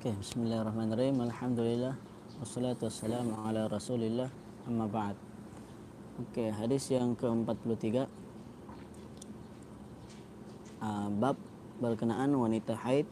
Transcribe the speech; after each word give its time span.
Okay, 0.00 0.16
bismillahirrahmanirrahim. 0.16 1.28
Alhamdulillah. 1.28 1.92
Wassalatu 2.40 2.88
wassalamu 2.88 3.36
ala 3.44 3.68
rasulillah. 3.68 4.32
Amma 4.64 4.88
ba'd. 4.88 5.12
Okey, 6.16 6.48
hadis 6.56 6.88
yang 6.88 7.12
ke-43. 7.20 8.08
Uh, 10.80 11.12
bab 11.20 11.36
berkenaan 11.84 12.32
wanita 12.32 12.80
haid 12.80 13.04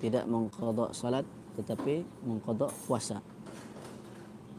tidak 0.00 0.24
mengqada 0.24 0.96
salat 0.96 1.28
tetapi 1.60 2.00
mengqada 2.24 2.72
puasa. 2.88 3.20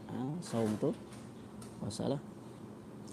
Uh, 0.06 0.30
saum 0.46 0.70
tu 0.78 0.94
puasa 1.82 2.14
lah. 2.14 2.22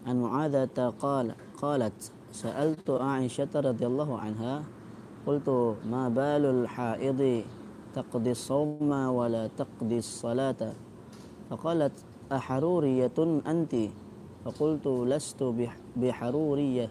An 0.05 0.21
Mu'adzah 0.21 0.93
qala 1.01 1.33
qalat 1.57 2.13
sa'altu 2.29 3.01
Aisyah 3.01 3.49
radhiyallahu 3.49 4.13
anha 4.13 4.61
qultu 5.25 5.73
ma 5.89 6.05
balul 6.13 6.69
haidhi 6.69 7.56
تقضي 7.96 8.32
الصوم 8.32 8.90
ولا 8.90 9.46
تقضي 9.52 9.98
الصلاة 9.98 10.72
فقالت 11.50 11.92
أحرورية 12.32 13.18
أنت 13.46 13.74
فقلت 14.44 14.86
لست 14.86 15.40
بحرورية 15.96 16.86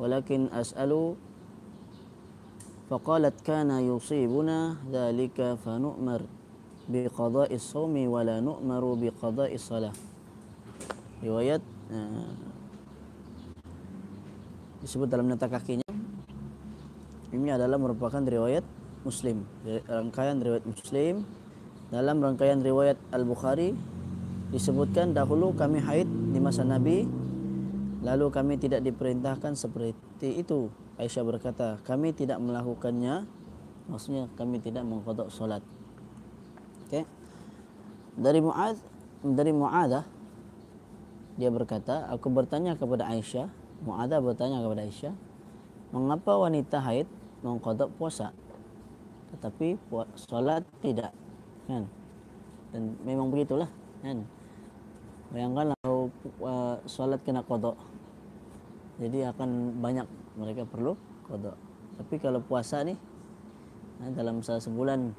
ولكن 0.00 0.40
أسأل 0.52 1.14
فقالت 2.90 3.36
كان 3.40 3.70
يصيبنا 3.70 4.76
ذلك 4.92 5.38
فنؤمر 5.64 6.20
بقضاء 6.88 7.54
الصوم 7.54 7.94
ولا 8.08 8.40
نؤمر 8.40 8.84
بقضاء 8.94 9.54
الصلاة 9.54 9.96
riwayat 11.24 11.64
uh, 11.88 12.36
disebut 14.84 15.08
dalam 15.08 15.24
nota 15.24 15.48
kakinya 15.48 15.88
ini 17.32 17.48
adalah 17.48 17.80
merupakan 17.80 18.20
riwayat 18.20 18.60
Muslim. 19.03 19.47
Rangkaian 19.87 20.39
riwayat 20.39 20.65
Muslim. 20.67 21.23
Dalam 21.89 22.21
rangkaian 22.21 22.61
riwayat 22.61 23.01
Al-Bukhari 23.09 23.73
disebutkan 24.53 25.13
dahulu 25.13 25.53
kami 25.57 25.81
haid 25.81 26.05
di 26.05 26.37
masa 26.41 26.61
Nabi 26.65 27.05
lalu 28.01 28.29
kami 28.29 28.57
tidak 28.61 28.85
diperintahkan 28.85 29.57
seperti 29.57 30.39
itu. 30.41 30.69
Aisyah 30.99 31.23
berkata 31.25 31.67
kami 31.87 32.13
tidak 32.13 32.37
melakukannya. 32.43 33.25
Maksudnya 33.89 34.29
kami 34.37 34.61
tidak 34.61 34.85
mengqada 34.85 35.33
solat. 35.33 35.65
Okey. 36.85 37.09
Dari 38.19 38.39
Muaz 38.43 38.77
dari 39.25 39.51
Muadah 39.51 40.05
dia 41.39 41.49
berkata 41.51 42.07
aku 42.11 42.27
bertanya 42.31 42.75
kepada 42.75 43.07
Aisyah 43.07 43.47
Muadah 43.83 44.19
bertanya 44.19 44.59
kepada 44.59 44.83
Aisyah 44.83 45.15
mengapa 45.95 46.35
wanita 46.35 46.83
haid 46.83 47.07
mengqada 47.43 47.87
puasa 47.87 48.35
tetapi 49.35 49.77
buat 49.89 50.09
solat 50.17 50.65
tidak 50.81 51.13
kan? 51.69 51.85
Dan 52.73 52.97
memang 53.05 53.29
begitulah 53.29 53.69
kan? 54.01 54.25
Bayangkanlah 55.29 55.77
kalau 55.85 56.09
uh, 56.41 56.75
solat 56.89 57.21
kena 57.21 57.45
kodok. 57.45 57.77
Jadi 58.97 59.23
akan 59.23 59.79
banyak 59.79 60.07
mereka 60.35 60.65
perlu 60.65 60.97
kodok. 61.29 61.55
Tapi 62.01 62.15
kalau 62.17 62.41
puasa 62.41 62.81
ni 62.81 62.97
uh, 64.01 64.11
dalam 64.17 64.41
sebulan 64.41 65.13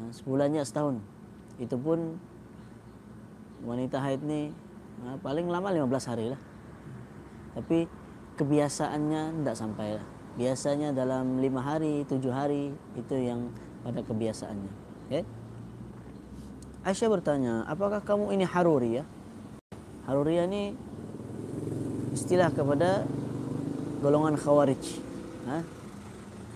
uh, 0.00 0.10
sebulannya 0.12 0.64
setahun 0.64 1.00
itu 1.60 1.76
pun 1.76 2.16
wanita 3.66 4.00
haid 4.00 4.24
ni 4.24 4.48
uh, 5.04 5.16
paling 5.20 5.46
lama 5.46 5.68
15 5.68 6.10
hari 6.10 6.26
lah. 6.32 6.40
Tapi 7.52 7.84
kebiasaannya 8.40 9.42
tidak 9.42 9.56
sampai 9.58 9.98
lah 9.98 10.17
biasanya 10.38 10.94
dalam 10.94 11.42
lima 11.42 11.58
hari, 11.58 12.06
tujuh 12.06 12.30
hari 12.30 12.70
itu 12.94 13.14
yang 13.18 13.50
pada 13.82 14.00
kebiasaannya. 14.06 14.72
Okay? 15.10 15.26
Aisyah 16.86 17.10
bertanya, 17.10 17.54
apakah 17.66 17.98
kamu 18.00 18.38
ini 18.38 18.46
Haruri 18.46 19.02
ya? 19.02 19.04
Haruri 20.06 20.38
ini 20.38 20.72
istilah 22.14 22.54
kepada 22.54 23.02
golongan 23.98 24.38
Khawarij. 24.38 25.02
Ha? 25.50 25.58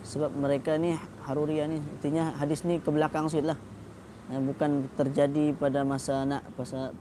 Sebab 0.07 0.31
mereka 0.39 0.79
ni 0.79 0.95
Haruri 1.27 1.59
ni, 1.67 1.83
artinya 1.83 2.39
hadis 2.39 2.63
ni 2.63 2.79
ke 2.79 2.89
belakang 2.89 3.27
sikit 3.27 3.53
lah. 3.53 3.59
Ha? 4.31 4.39
Bukan 4.39 4.95
terjadi 4.95 5.59
pada 5.59 5.83
masa 5.83 6.23
nak 6.23 6.47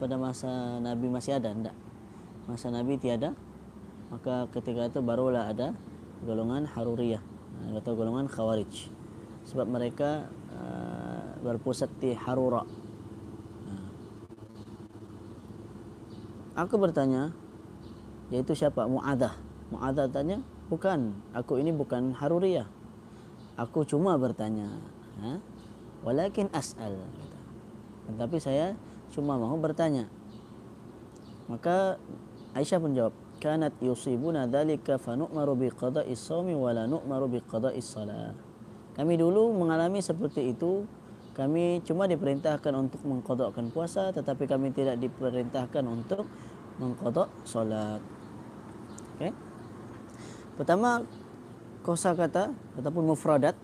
pada 0.01 0.15
masa 0.17 0.81
Nabi 0.81 1.07
masih 1.13 1.37
ada, 1.37 1.53
tidak. 1.53 1.75
Masa 2.49 2.73
Nabi 2.73 2.97
tiada, 2.97 3.37
maka 4.09 4.49
ketika 4.49 4.89
itu 4.89 4.99
barulah 4.99 5.45
ada 5.45 5.77
golongan 6.23 6.69
Haruriyah. 6.69 7.21
Atau 7.77 7.93
golongan 7.93 8.25
Khawarij. 8.25 8.89
Sebab 9.45 9.67
mereka 9.67 10.29
uh, 10.53 11.37
berpusat 11.41 11.89
di 12.01 12.13
Harura. 12.13 12.65
Aku 16.51 16.75
bertanya 16.75 17.31
yaitu 18.27 18.51
siapa? 18.55 18.83
Muadah 18.83 19.35
Muadah 19.71 20.11
tanya 20.11 20.43
bukan 20.67 21.15
aku 21.31 21.63
ini 21.63 21.71
bukan 21.71 22.11
Haruriyah. 22.11 22.67
Aku 23.55 23.87
cuma 23.87 24.19
bertanya 24.19 24.67
ha? 25.23 25.39
walakin 26.03 26.51
as'al 26.51 26.99
tetapi 28.11 28.37
saya 28.43 28.75
cuma 29.15 29.39
mau 29.39 29.55
bertanya. 29.55 30.11
Maka 31.47 31.95
Aisyah 32.51 32.79
pun 32.83 32.91
jawab 32.91 33.15
kanat 33.41 33.73
yusibuna 33.81 34.45
dhalika 34.45 35.01
fa 35.01 35.17
nu'maru 35.17 35.57
bi 35.57 35.67
qada'i 35.73 36.13
shaumi 36.13 36.53
wa 36.53 36.69
la 36.69 36.85
nu'maru 36.85 37.25
bi 37.25 37.39
qada'i 37.41 37.81
shalah. 37.81 38.37
Kami 38.93 39.17
dulu 39.17 39.49
mengalami 39.57 39.97
seperti 39.99 40.53
itu. 40.53 40.85
Kami 41.31 41.81
cuma 41.87 42.05
diperintahkan 42.11 42.75
untuk 42.75 43.01
mengqada'kan 43.07 43.71
puasa 43.71 44.11
tetapi 44.11 44.45
kami 44.45 44.69
tidak 44.75 44.99
diperintahkan 44.99 45.83
untuk 45.87 46.27
mengqada' 46.77 47.31
salat. 47.47 48.03
Okey. 49.15 49.31
Pertama 50.59 51.07
kosa 51.81 52.13
kata 52.13 52.53
ataupun 52.77 53.09
mufradat 53.09 53.57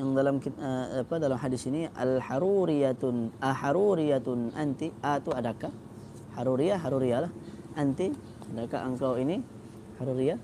yang 0.00 0.16
dalam 0.16 0.40
uh, 0.40 1.04
apa 1.04 1.14
dalam 1.20 1.36
hadis 1.36 1.68
ini 1.68 1.84
al 1.92 2.16
haruriyatun 2.20 3.32
aharuriyatun 3.40 4.56
anti 4.56 4.88
a 5.04 5.20
tu 5.20 5.32
adakah 5.36 5.68
haruriyah 6.32 6.80
haruriyah 6.80 7.28
lah 7.28 7.32
anti 7.76 8.08
Adakah 8.52 8.80
engkau 8.84 9.16
ini 9.16 9.40
Haruriyah? 9.96 10.36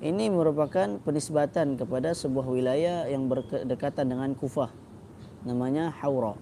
Ini 0.00 0.32
merupakan 0.32 0.96
penisbatan 1.00 1.76
kepada 1.76 2.16
sebuah 2.16 2.48
wilayah 2.48 3.08
yang 3.08 3.28
berdekatan 3.28 4.08
dengan 4.08 4.32
Kufah. 4.32 4.72
Namanya 5.44 5.92
Haura. 5.92 6.36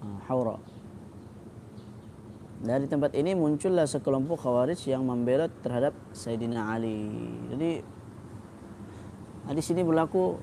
Ha, 0.00 0.06
Haura. 0.28 0.56
Dari 2.60 2.84
tempat 2.84 3.16
ini 3.16 3.32
muncullah 3.32 3.88
sekelompok 3.88 4.44
khawarij 4.44 4.84
yang 4.84 5.00
membelot 5.08 5.48
terhadap 5.64 5.96
Sayyidina 6.12 6.76
Ali. 6.76 7.08
Jadi 7.48 7.80
hadis 9.48 9.66
ini 9.72 9.80
berlaku 9.80 10.36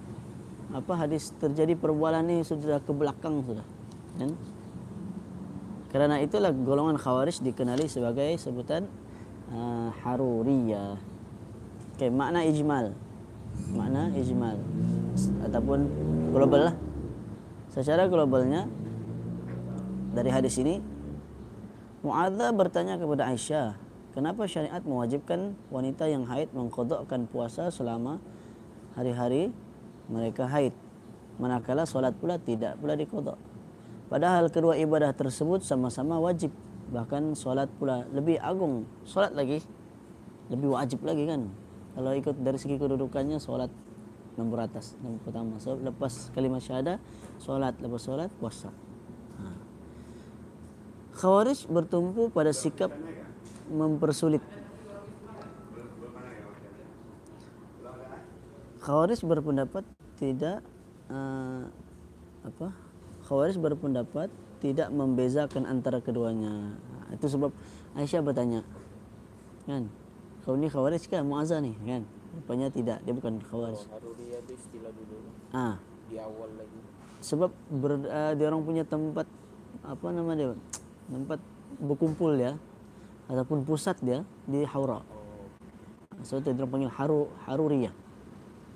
apa 0.73 0.93
hadis 0.97 1.29
terjadi 1.37 1.77
perbualan 1.77 2.25
ini 2.25 2.41
sudah 2.41 2.81
ke 2.81 2.89
belakang 2.89 3.45
sudah. 3.45 3.65
Dan 4.17 4.33
kerana 5.93 6.17
itulah 6.17 6.49
golongan 6.49 6.97
khawarij 6.97 7.37
dikenali 7.45 7.85
sebagai 7.85 8.33
sebutan 8.41 8.89
uh, 9.51 9.89
haruriyah. 10.03 10.97
Okey, 11.97 12.09
makna 12.13 12.45
ijmal. 12.45 12.93
Makna 13.73 14.13
ijmal 14.13 14.57
ataupun 15.49 15.79
global 16.31 16.71
lah. 16.71 16.75
Secara 17.73 18.05
globalnya 18.09 18.69
dari 20.13 20.29
hadis 20.33 20.57
ini 20.61 20.81
Muadza 22.05 22.53
bertanya 22.53 22.95
kepada 23.01 23.25
Aisyah, 23.27 23.73
kenapa 24.13 24.45
syariat 24.45 24.79
mewajibkan 24.85 25.57
wanita 25.73 26.05
yang 26.05 26.29
haid 26.29 26.53
mengkodokkan 26.53 27.25
puasa 27.25 27.73
selama 27.73 28.21
hari-hari 28.93 29.49
mereka 30.05 30.45
haid? 30.45 30.77
Manakala 31.41 31.89
solat 31.89 32.13
pula 32.15 32.37
tidak 32.37 32.77
pula 32.77 32.93
dikodok. 32.93 33.35
Padahal 34.13 34.47
kedua 34.53 34.77
ibadah 34.77 35.11
tersebut 35.11 35.65
sama-sama 35.65 36.21
wajib 36.21 36.53
bahkan 36.91 37.35
solat 37.35 37.67
pula 37.75 38.07
lebih 38.15 38.39
agung. 38.39 38.87
Solat 39.03 39.35
lagi. 39.35 39.59
Lebih 40.47 40.71
wajib 40.71 41.03
lagi 41.03 41.27
kan. 41.27 41.51
Kalau 41.97 42.11
ikut 42.13 42.35
dari 42.39 42.55
segi 42.61 42.79
kedudukannya 42.79 43.41
solat 43.41 43.71
nombor 44.37 44.69
atas 44.69 44.95
nombor 45.01 45.19
pertama. 45.25 45.57
So, 45.59 45.75
lepas 45.75 46.31
kalimat 46.31 46.63
syahadah 46.63 47.01
solat. 47.41 47.75
Lepas 47.81 48.01
solat 48.05 48.29
puasa. 48.39 48.71
Ha. 49.37 49.45
khawarij 51.17 51.65
bertumpu 51.67 52.29
pada 52.29 52.53
sikap 52.53 52.93
mempersulit. 53.67 54.41
Khawarij 58.79 59.19
berpendapat 59.19 59.83
tidak 60.15 60.63
uh, 61.11 61.67
apa? 62.47 62.71
Khawarij 63.27 63.59
berpendapat 63.59 64.31
tidak 64.59 64.89
membezakan 64.89 65.69
antara 65.69 66.01
keduanya. 66.01 66.77
Itu 67.13 67.29
sebab 67.29 67.53
Aisyah 67.97 68.21
bertanya, 68.21 68.61
kan? 69.65 69.89
Kau 70.45 70.55
ni 70.55 70.69
khawarij 70.69 71.03
kan? 71.09 71.25
Muazzah 71.25 71.59
ni, 71.59 71.75
kan? 71.83 72.05
Rupanya 72.37 72.69
tidak, 72.69 73.01
dia 73.01 73.13
bukan 73.13 73.41
khawarij. 73.41 73.81
Haruri 73.89 74.25
itu 74.33 74.53
istilah 74.53 74.91
dulu. 74.93 75.17
Ah. 75.51 75.75
Di 76.07 76.15
awal 76.21 76.49
lagi. 76.55 76.79
sebab 77.17 77.49
ber, 77.73 77.97
uh, 78.05 78.31
dia 78.37 78.45
orang 78.45 78.61
punya 78.61 78.85
tempat 78.85 79.25
apa 79.81 80.05
nama 80.13 80.37
dia 80.37 80.53
tempat 81.09 81.41
berkumpul 81.81 82.37
ya 82.37 82.55
ataupun 83.27 83.65
pusat 83.65 83.97
dia 83.99 84.21
di 84.47 84.63
Haura. 84.63 85.03
So 86.23 86.39
itu 86.39 86.53
dia 86.53 86.65
panggil 86.65 86.89
Haru 86.89 87.29
Haruriyah. 87.45 87.93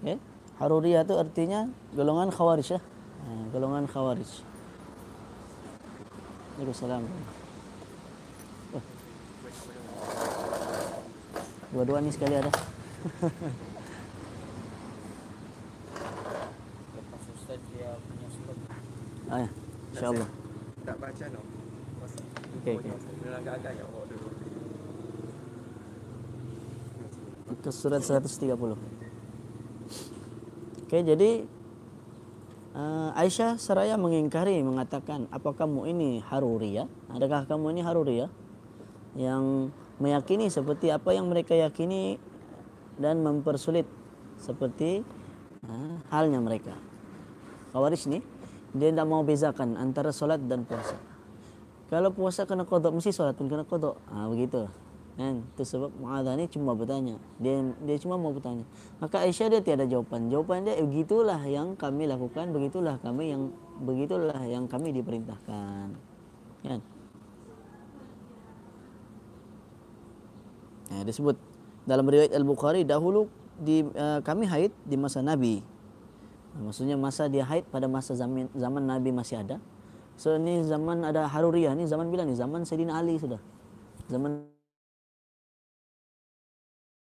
Okay? 0.03 0.17
Haruriyah 0.61 1.01
itu 1.05 1.15
artinya 1.17 1.69
golongan 1.95 2.29
Khawarij 2.29 2.77
ya. 2.77 2.79
Uh, 3.25 3.45
golongan 3.49 3.85
Khawarij. 3.89 4.50
Waalaikumsalam. 6.61 7.01
Oh. 8.77 8.83
Dua-dua 11.73 12.05
ni 12.05 12.13
sekali 12.13 12.37
ada. 12.37 12.53
Ah, 19.31 19.41
ya. 19.41 19.49
InsyaAllah. 19.89 20.29
Tak 20.85 20.97
baca 21.01 21.25
no. 21.33 21.41
Okey, 22.61 22.77
okey. 22.77 22.93
agak-agak 23.25 23.73
yang 23.81 23.89
bawa 23.89 24.05
dulu. 24.05 24.29
Ke 27.57 27.69
surat 27.73 28.05
130. 28.05 28.77
Okey, 30.85 31.01
jadi 31.09 31.29
uh, 32.75 33.11
Aisyah 33.15 33.57
seraya 33.57 33.95
mengingkari 33.95 34.59
mengatakan, 34.63 35.27
"Apa 35.31 35.55
kamu 35.55 35.89
ini 35.91 36.09
Haruri 36.23 36.81
ya? 36.81 36.85
Adakah 37.11 37.47
kamu 37.47 37.75
ini 37.77 37.81
Haruri 37.83 38.15
ya?" 38.25 38.27
Yang 39.15 39.75
meyakini 39.99 40.47
seperti 40.47 40.89
apa 40.89 41.11
yang 41.11 41.27
mereka 41.27 41.53
yakini 41.53 42.15
dan 42.97 43.21
mempersulit 43.21 43.85
seperti 44.39 45.03
uh, 45.67 45.95
halnya 46.09 46.39
mereka. 46.39 46.73
Khawarij 47.71 48.03
ni 48.11 48.19
dia 48.71 48.91
tidak 48.91 49.07
mau 49.07 49.21
bezakan 49.23 49.75
antara 49.75 50.15
solat 50.15 50.39
dan 50.47 50.63
puasa. 50.63 50.95
Kalau 51.91 52.15
puasa 52.15 52.47
kena 52.47 52.63
kodok, 52.63 52.95
mesti 52.95 53.11
solat 53.11 53.35
pun 53.35 53.51
kena 53.51 53.67
kodok. 53.67 53.99
Ha, 54.07 54.31
begitu. 54.31 54.63
Kan? 55.19 55.43
Itu 55.53 55.63
sebab 55.67 55.91
Mu'adha 55.99 56.39
ni 56.39 56.47
cuma 56.47 56.71
bertanya. 56.75 57.19
Dia 57.37 57.61
dia 57.83 57.97
cuma 57.99 58.15
mau 58.15 58.31
bertanya. 58.31 58.63
Maka 59.03 59.27
Aisyah 59.27 59.47
dia 59.57 59.61
tiada 59.61 59.85
jawapan. 59.85 60.31
Jawapan 60.31 60.65
dia, 60.67 60.75
begitulah 60.79 61.41
yang 61.45 61.75
kami 61.75 62.07
lakukan, 62.07 62.51
begitulah 62.55 62.95
kami 63.03 63.35
yang 63.35 63.51
begitulah 63.83 64.39
yang 64.47 64.65
kami 64.71 64.95
diperintahkan. 64.95 65.87
Kan? 66.63 66.79
Nah, 70.91 71.01
disebut 71.07 71.39
dalam 71.87 72.03
riwayat 72.03 72.35
Al-Bukhari 72.35 72.83
dahulu 72.83 73.31
di 73.61 73.83
uh, 73.83 74.19
kami 74.23 74.43
haid 74.47 74.71
di 74.83 74.99
masa 74.99 75.23
Nabi 75.23 75.63
Maksudnya 76.59 76.99
masa 76.99 77.31
dia 77.31 77.47
haid 77.47 77.63
pada 77.71 77.87
masa 77.87 78.11
zaman, 78.11 78.51
zaman 78.51 78.83
Nabi 78.83 79.15
masih 79.15 79.39
ada. 79.39 79.63
So 80.19 80.35
ini 80.35 80.67
zaman 80.67 81.07
ada 81.07 81.23
Haruriyah 81.31 81.71
ni 81.79 81.87
zaman 81.87 82.11
bila 82.11 82.27
ni? 82.27 82.35
Zaman 82.35 82.67
Sayyidina 82.67 82.99
Ali 82.99 83.15
sudah. 83.15 83.39
Zaman 84.11 84.50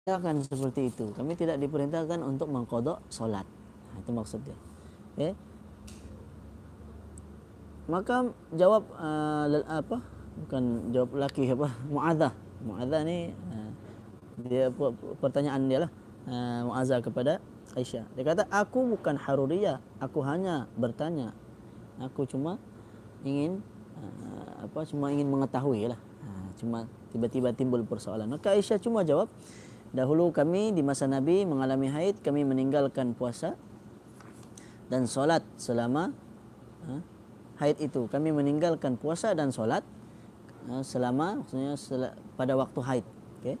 akan 0.05 0.45
seperti 0.45 0.93
itu. 0.93 1.09
Kami 1.17 1.33
tidak 1.33 1.57
diperintahkan 1.57 2.21
untuk 2.21 2.45
mengkodok 2.53 3.01
solat. 3.09 3.41
Nah, 3.89 3.97
itu 3.97 4.13
maksudnya. 4.13 4.53
Okay. 5.17 5.33
Maka 7.89 8.29
jawab 8.53 8.85
uh, 9.01 9.65
apa? 9.65 9.97
Bukan 10.45 10.93
jawab 10.93 11.09
laki 11.17 11.49
apa? 11.49 11.73
Muadzah. 11.89 12.37
Muadzah 12.61 13.01
ni 13.01 13.33
uh, 13.33 13.69
dia 14.45 14.69
pertanyaan 15.17 15.65
dia 15.65 15.89
lah. 15.89 15.91
Uh, 16.29 16.69
Muadzah 16.69 17.01
kepada 17.01 17.41
Aisyah. 17.73 18.05
Dia 18.13 18.23
kata, 18.29 18.45
aku 18.53 18.85
bukan 18.85 19.17
Haruriyah. 19.17 19.81
Aku 19.97 20.21
hanya 20.21 20.69
bertanya. 20.77 21.33
Aku 21.97 22.29
cuma 22.29 22.61
ingin 23.25 23.57
uh, 23.97 24.69
apa 24.69 24.85
cuma 24.85 25.09
ingin 25.09 25.25
mengetahui 25.33 25.89
lah. 25.89 25.99
Uh, 26.21 26.49
cuma 26.61 26.85
tiba-tiba 27.09 27.57
timbul 27.57 27.81
persoalan. 27.81 28.29
Maka 28.29 28.53
Aisyah 28.53 28.77
cuma 28.77 29.01
jawab, 29.01 29.33
dahulu 29.95 30.29
kami 30.35 30.75
di 30.75 30.83
masa 30.83 31.07
Nabi 31.07 31.47
mengalami 31.47 31.87
haid, 31.87 32.19
kami 32.19 32.43
meninggalkan 32.43 33.15
puasa 33.15 33.55
dan 34.91 35.07
solat 35.07 35.41
selama 35.55 36.11
uh, 36.85 37.01
haid 37.63 37.79
itu. 37.79 38.05
Kami 38.11 38.35
meninggalkan 38.35 38.99
puasa 38.99 39.31
dan 39.31 39.55
solat 39.55 39.81
uh, 40.67 40.83
selama 40.83 41.41
maksudnya 41.41 41.79
pada 42.35 42.53
waktu 42.59 42.79
haid. 42.83 43.05
Okay. 43.39 43.55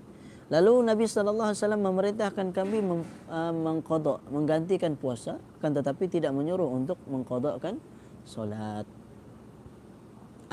Lalu 0.53 0.85
Nabi 0.85 1.09
sallallahu 1.09 1.49
alaihi 1.49 1.61
wasallam 1.63 1.83
memerintahkan 1.87 2.47
kami 2.53 2.77
uh, 2.83 3.53
mengqada 3.55 4.21
menggantikan 4.29 4.93
puasa 4.93 5.41
kan 5.63 5.73
tetapi 5.73 6.05
tidak 6.05 6.35
menyuruh 6.35 6.69
untuk 6.69 7.01
mengqadakan 7.09 7.81
solat. 8.27 8.85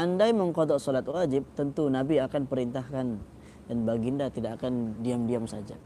Andai 0.00 0.32
mengqada 0.32 0.80
solat 0.80 1.04
wajib 1.04 1.44
tentu 1.52 1.92
Nabi 1.92 2.16
akan 2.24 2.48
perintahkan 2.48 3.31
dan 3.72 3.88
baginda 3.88 4.28
tidak 4.28 4.60
akan 4.60 5.00
diam-diam 5.00 5.48
saja. 5.48 5.80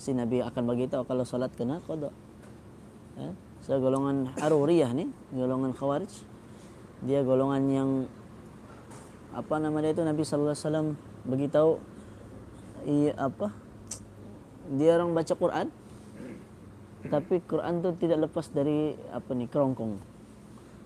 Si 0.00 0.16
Nabi 0.16 0.40
akan 0.40 0.64
bagi 0.64 0.88
tahu 0.88 1.04
kalau 1.04 1.28
solat 1.28 1.52
kena 1.52 1.84
qada. 1.84 2.08
Ya, 3.20 3.36
so 3.60 3.76
golongan 3.76 4.32
Haruriyah 4.40 4.96
ni, 4.96 5.12
golongan 5.36 5.76
Khawarij. 5.76 6.08
Dia 7.04 7.20
golongan 7.20 7.62
yang 7.68 7.90
apa 9.32 9.60
nama 9.60 9.80
dia 9.84 9.92
itu 9.92 10.04
Nabi 10.04 10.24
sallallahu 10.24 10.52
alaihi 10.56 10.64
wasallam 10.68 10.88
beritahu 11.24 11.70
iya 12.84 13.12
apa 13.16 13.48
dia 14.76 15.00
orang 15.00 15.16
baca 15.16 15.32
Quran 15.32 15.66
tapi 17.08 17.40
Quran 17.48 17.80
tu 17.80 17.90
tidak 17.96 18.28
lepas 18.28 18.52
dari 18.52 18.92
apa 19.08 19.32
ni 19.32 19.48
kerongkong 19.48 19.96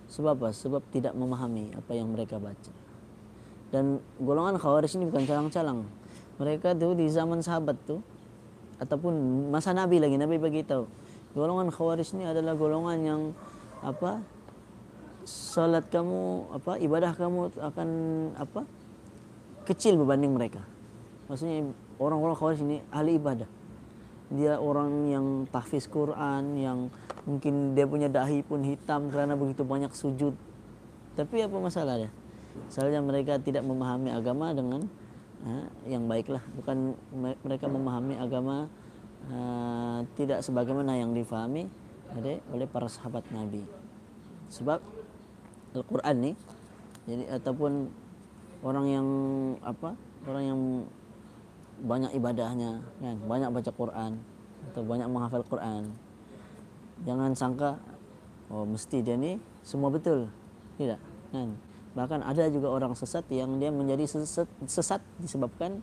sebab 0.06 0.38
apa 0.38 0.49
sebab 0.55 0.82
tidak 0.94 1.19
memahami 1.19 1.75
apa 1.75 1.93
yang 1.99 2.14
mereka 2.14 2.38
baca 2.38 2.70
dan 3.75 3.99
golongan 4.22 4.62
khawarij 4.62 4.94
ini 4.94 5.11
bukan 5.11 5.26
calang-calang 5.26 5.90
mereka 6.36 6.76
tu 6.76 6.92
di 6.96 7.06
zaman 7.08 7.40
sahabat 7.40 7.76
tu 7.86 8.00
ataupun 8.80 9.12
masa 9.48 9.72
nabi 9.72 10.00
lagi 10.00 10.20
nabi 10.20 10.36
bagi 10.36 10.60
tahu 10.64 10.84
golongan 11.32 11.72
khawarij 11.72 12.12
ini 12.16 12.28
adalah 12.28 12.52
golongan 12.52 12.98
yang 13.00 13.22
apa 13.80 14.20
salat 15.24 15.88
kamu 15.88 16.52
apa 16.54 16.72
ibadah 16.80 17.12
kamu 17.16 17.56
akan 17.56 17.88
apa 18.36 18.62
kecil 19.64 19.96
berbanding 19.98 20.36
mereka 20.36 20.60
maksudnya 21.26 21.72
orang-orang 21.98 22.36
khawarij 22.36 22.60
ini 22.64 22.76
ahli 22.92 23.16
ibadah. 23.16 23.48
Dia 24.26 24.58
orang 24.58 25.06
yang 25.06 25.26
tahfiz 25.46 25.86
Quran, 25.86 26.58
yang 26.58 26.90
mungkin 27.24 27.78
dia 27.78 27.86
punya 27.86 28.10
dahi 28.10 28.42
pun 28.42 28.66
hitam 28.66 29.06
kerana 29.08 29.38
begitu 29.38 29.62
banyak 29.62 29.94
sujud. 29.94 30.34
Tapi 31.14 31.46
apa 31.46 31.56
masalahnya? 31.56 32.10
Masalahnya 32.66 33.00
mereka 33.06 33.38
tidak 33.38 33.62
memahami 33.62 34.10
agama 34.10 34.50
dengan 34.50 34.90
ha, 35.46 35.70
yang 35.86 36.10
baiklah. 36.10 36.43
Bukan 36.58 36.98
mereka 37.46 37.70
memahami 37.70 38.19
agama 38.19 38.67
ha, 39.31 40.03
tidak 40.19 40.43
sebagaimana 40.43 40.98
yang 40.98 41.15
difahami 41.15 41.70
oleh 42.50 42.67
para 42.67 42.91
sahabat 42.91 43.22
Nabi. 43.31 43.62
Sebab 44.50 44.79
Al-Quran 45.76 46.17
ni 46.20 46.32
jadi 47.06 47.38
ataupun 47.38 47.93
orang 48.65 48.86
yang 48.88 49.08
apa 49.62 49.94
orang 50.26 50.44
yang 50.44 50.60
banyak 51.86 52.10
ibadahnya 52.17 52.81
kan 52.98 53.17
banyak 53.29 53.50
baca 53.53 53.70
Quran 53.70 54.12
atau 54.72 54.82
banyak 54.82 55.06
menghafal 55.06 55.44
Quran 55.44 55.93
jangan 57.05 57.36
sangka 57.36 57.76
oh 58.48 58.65
mesti 58.65 59.05
dia 59.05 59.15
ni 59.15 59.36
semua 59.60 59.93
betul 59.93 60.32
tidak 60.81 60.98
kan 61.31 61.53
bahkan 61.96 62.20
ada 62.20 62.53
juga 62.53 62.69
orang 62.69 62.93
sesat 62.93 63.24
yang 63.32 63.56
dia 63.56 63.72
menjadi 63.72 64.05
sesat, 64.05 64.44
sesat 64.69 65.00
disebabkan 65.17 65.81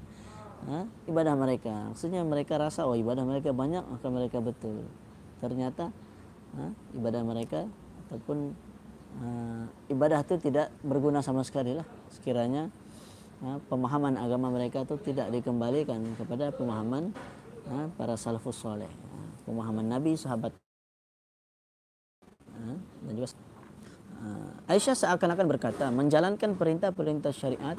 ha, 0.70 0.86
ibadah 1.10 1.34
mereka. 1.34 1.90
Maksudnya 1.90 2.22
mereka 2.22 2.62
rasa 2.62 2.86
oh 2.86 2.94
ibadah 2.94 3.26
mereka 3.26 3.50
banyak 3.50 3.82
maka 3.82 4.08
mereka 4.14 4.38
betul. 4.38 4.86
Ternyata 5.42 5.90
ha, 6.54 6.70
ibadah 6.94 7.22
mereka 7.26 7.66
ataupun 8.08 8.54
uh, 9.18 9.66
ibadah 9.90 10.22
itu 10.22 10.38
tidak 10.38 10.70
berguna 10.86 11.26
sama 11.26 11.42
sekali 11.42 11.74
lah. 11.74 11.88
Sekiranya 12.14 12.70
ha, 13.42 13.58
pemahaman 13.68 14.14
agama 14.16 14.54
mereka 14.54 14.86
itu 14.86 14.96
tidak 15.02 15.34
dikembalikan 15.34 16.00
kepada 16.14 16.54
pemahaman 16.54 17.10
ha, 17.74 17.90
para 17.98 18.14
salafus 18.16 18.62
soleh 18.62 18.88
ha, 18.88 19.18
pemahaman 19.50 19.90
Nabi 19.90 20.14
sahabat 20.14 20.54
ha, 22.54 22.62
dan 23.10 23.14
juga 23.18 23.28
Aisyah 24.72 24.96
seakan-akan 24.96 25.48
berkata 25.48 25.92
menjalankan 25.92 26.56
perintah-perintah 26.56 27.36
syariat 27.36 27.76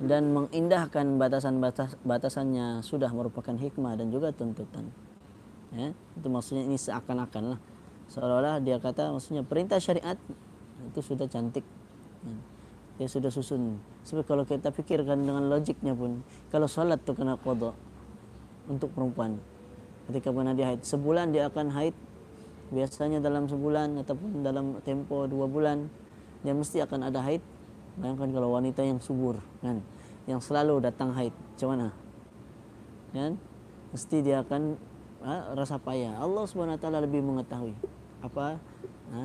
dan 0.00 0.32
mengindahkan 0.32 1.18
batasan-batasannya 1.20 2.80
sudah 2.86 3.10
merupakan 3.12 3.52
hikmah 3.52 3.98
dan 3.98 4.08
juga 4.08 4.30
tuntutan 4.30 4.88
ya, 5.74 5.92
itu 5.92 6.28
maksudnya 6.30 6.64
ini 6.64 6.78
seakan-akan 6.78 7.56
lah 7.56 7.60
seolah-olah 8.08 8.62
dia 8.64 8.80
kata 8.80 9.12
maksudnya 9.12 9.44
perintah 9.44 9.76
syariat 9.82 10.16
itu 10.88 11.00
sudah 11.02 11.26
cantik 11.28 11.66
ya 12.24 12.36
dia 12.98 13.06
sudah 13.06 13.30
susun. 13.30 13.78
Sebab 14.02 14.26
kalau 14.26 14.42
kita 14.42 14.74
fikirkan 14.74 15.22
dengan 15.22 15.46
logiknya 15.46 15.94
pun, 15.94 16.26
kalau 16.50 16.66
solat 16.66 16.98
tu 17.06 17.14
kena 17.14 17.38
kodok 17.38 17.78
untuk 18.66 18.90
perempuan. 18.90 19.38
Ketika 20.10 20.34
pernah 20.34 20.52
dia 20.52 20.74
haid, 20.74 20.82
sebulan 20.82 21.30
dia 21.30 21.46
akan 21.46 21.70
haid 21.78 21.94
biasanya 22.68 23.18
dalam 23.18 23.48
sebulan 23.48 24.04
ataupun 24.04 24.44
dalam 24.44 24.78
tempo 24.84 25.24
dua 25.24 25.48
bulan 25.48 25.88
dia 26.44 26.54
mesti 26.54 26.84
akan 26.84 27.08
ada 27.10 27.20
haid. 27.24 27.42
Bayangkan 27.98 28.30
kalau 28.30 28.54
wanita 28.54 28.86
yang 28.86 29.02
subur 29.02 29.42
kan? 29.58 29.82
Yang 30.28 30.46
selalu 30.46 30.84
datang 30.84 31.10
haid 31.16 31.34
macam 31.34 31.68
mana? 31.74 31.88
Kan? 33.10 33.32
Mesti 33.90 34.16
dia 34.22 34.44
akan 34.44 34.78
ha, 35.24 35.56
rasa 35.56 35.80
payah. 35.80 36.20
Allah 36.20 36.44
Subhanahu 36.46 36.78
Taala 36.78 37.02
lebih 37.02 37.24
mengetahui 37.24 37.74
apa 38.22 38.60
ha, 39.10 39.20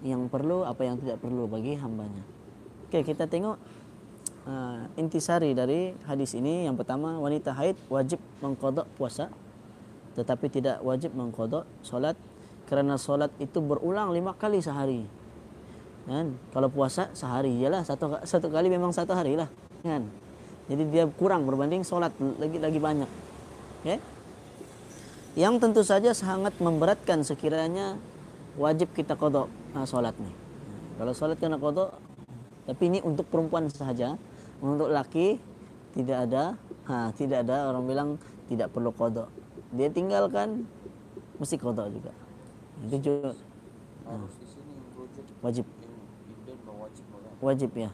yang 0.00 0.28
perlu 0.32 0.64
apa 0.64 0.86
yang 0.86 0.96
tidak 0.96 1.20
perlu 1.20 1.44
bagi 1.50 1.76
hambanya. 1.76 2.24
Okey 2.88 3.02
kita 3.02 3.26
tengok 3.26 3.58
uh, 4.46 4.86
intisari 4.96 5.52
dari 5.52 5.92
hadis 6.06 6.32
ini. 6.38 6.64
Yang 6.64 6.86
pertama 6.86 7.20
wanita 7.20 7.52
haid 7.52 7.76
wajib 7.92 8.22
mengkodok 8.40 8.88
puasa 8.96 9.28
tetapi 10.16 10.48
tidak 10.48 10.80
wajib 10.80 11.12
mengkodok 11.12 11.68
solat 11.84 12.16
kerana 12.66 12.98
solat 12.98 13.30
itu 13.38 13.62
berulang 13.62 14.10
lima 14.12 14.34
kali 14.34 14.58
sehari. 14.62 15.02
Kan? 16.06 16.38
Kalau 16.54 16.70
puasa 16.70 17.10
sehari 17.14 17.58
jelah 17.58 17.82
satu 17.82 18.22
satu 18.22 18.46
kali 18.50 18.70
memang 18.70 18.94
satu 18.94 19.14
hari 19.14 19.34
lah. 19.34 19.50
Kan? 19.82 20.06
Jadi 20.66 20.82
dia 20.90 21.06
kurang 21.06 21.46
berbanding 21.46 21.86
solat 21.86 22.14
lagi 22.18 22.58
lagi 22.58 22.80
banyak. 22.82 23.10
Okay? 23.82 23.98
yang 25.36 25.60
tentu 25.60 25.84
saja 25.84 26.16
sangat 26.16 26.56
memberatkan 26.64 27.20
sekiranya 27.20 28.00
wajib 28.56 28.88
kita 28.96 29.20
kodok 29.20 29.52
uh, 29.76 29.84
solat 29.84 30.16
nih 30.16 30.32
kalau 30.96 31.12
solat 31.12 31.36
kena 31.36 31.60
kodok 31.60 31.92
tapi 32.66 32.82
ini 32.90 32.98
untuk 33.00 33.30
perempuan 33.30 33.70
sahaja. 33.70 34.18
Untuk 34.58 34.88
laki 34.90 35.38
tidak 35.94 36.26
ada 36.26 36.56
ha, 36.88 37.12
tidak 37.14 37.46
ada 37.46 37.70
orang 37.70 37.84
bilang 37.86 38.08
tidak 38.50 38.72
perlu 38.74 38.90
kodok. 38.90 39.28
Dia 39.76 39.92
tinggalkan 39.92 40.64
mesti 41.36 41.56
kodok 41.60 41.92
juga 41.92 42.25
itu 42.84 42.96
juga 43.00 43.32
Harus 44.06 44.32
wajib 45.42 45.66
wajib 47.40 47.70
ya 47.76 47.90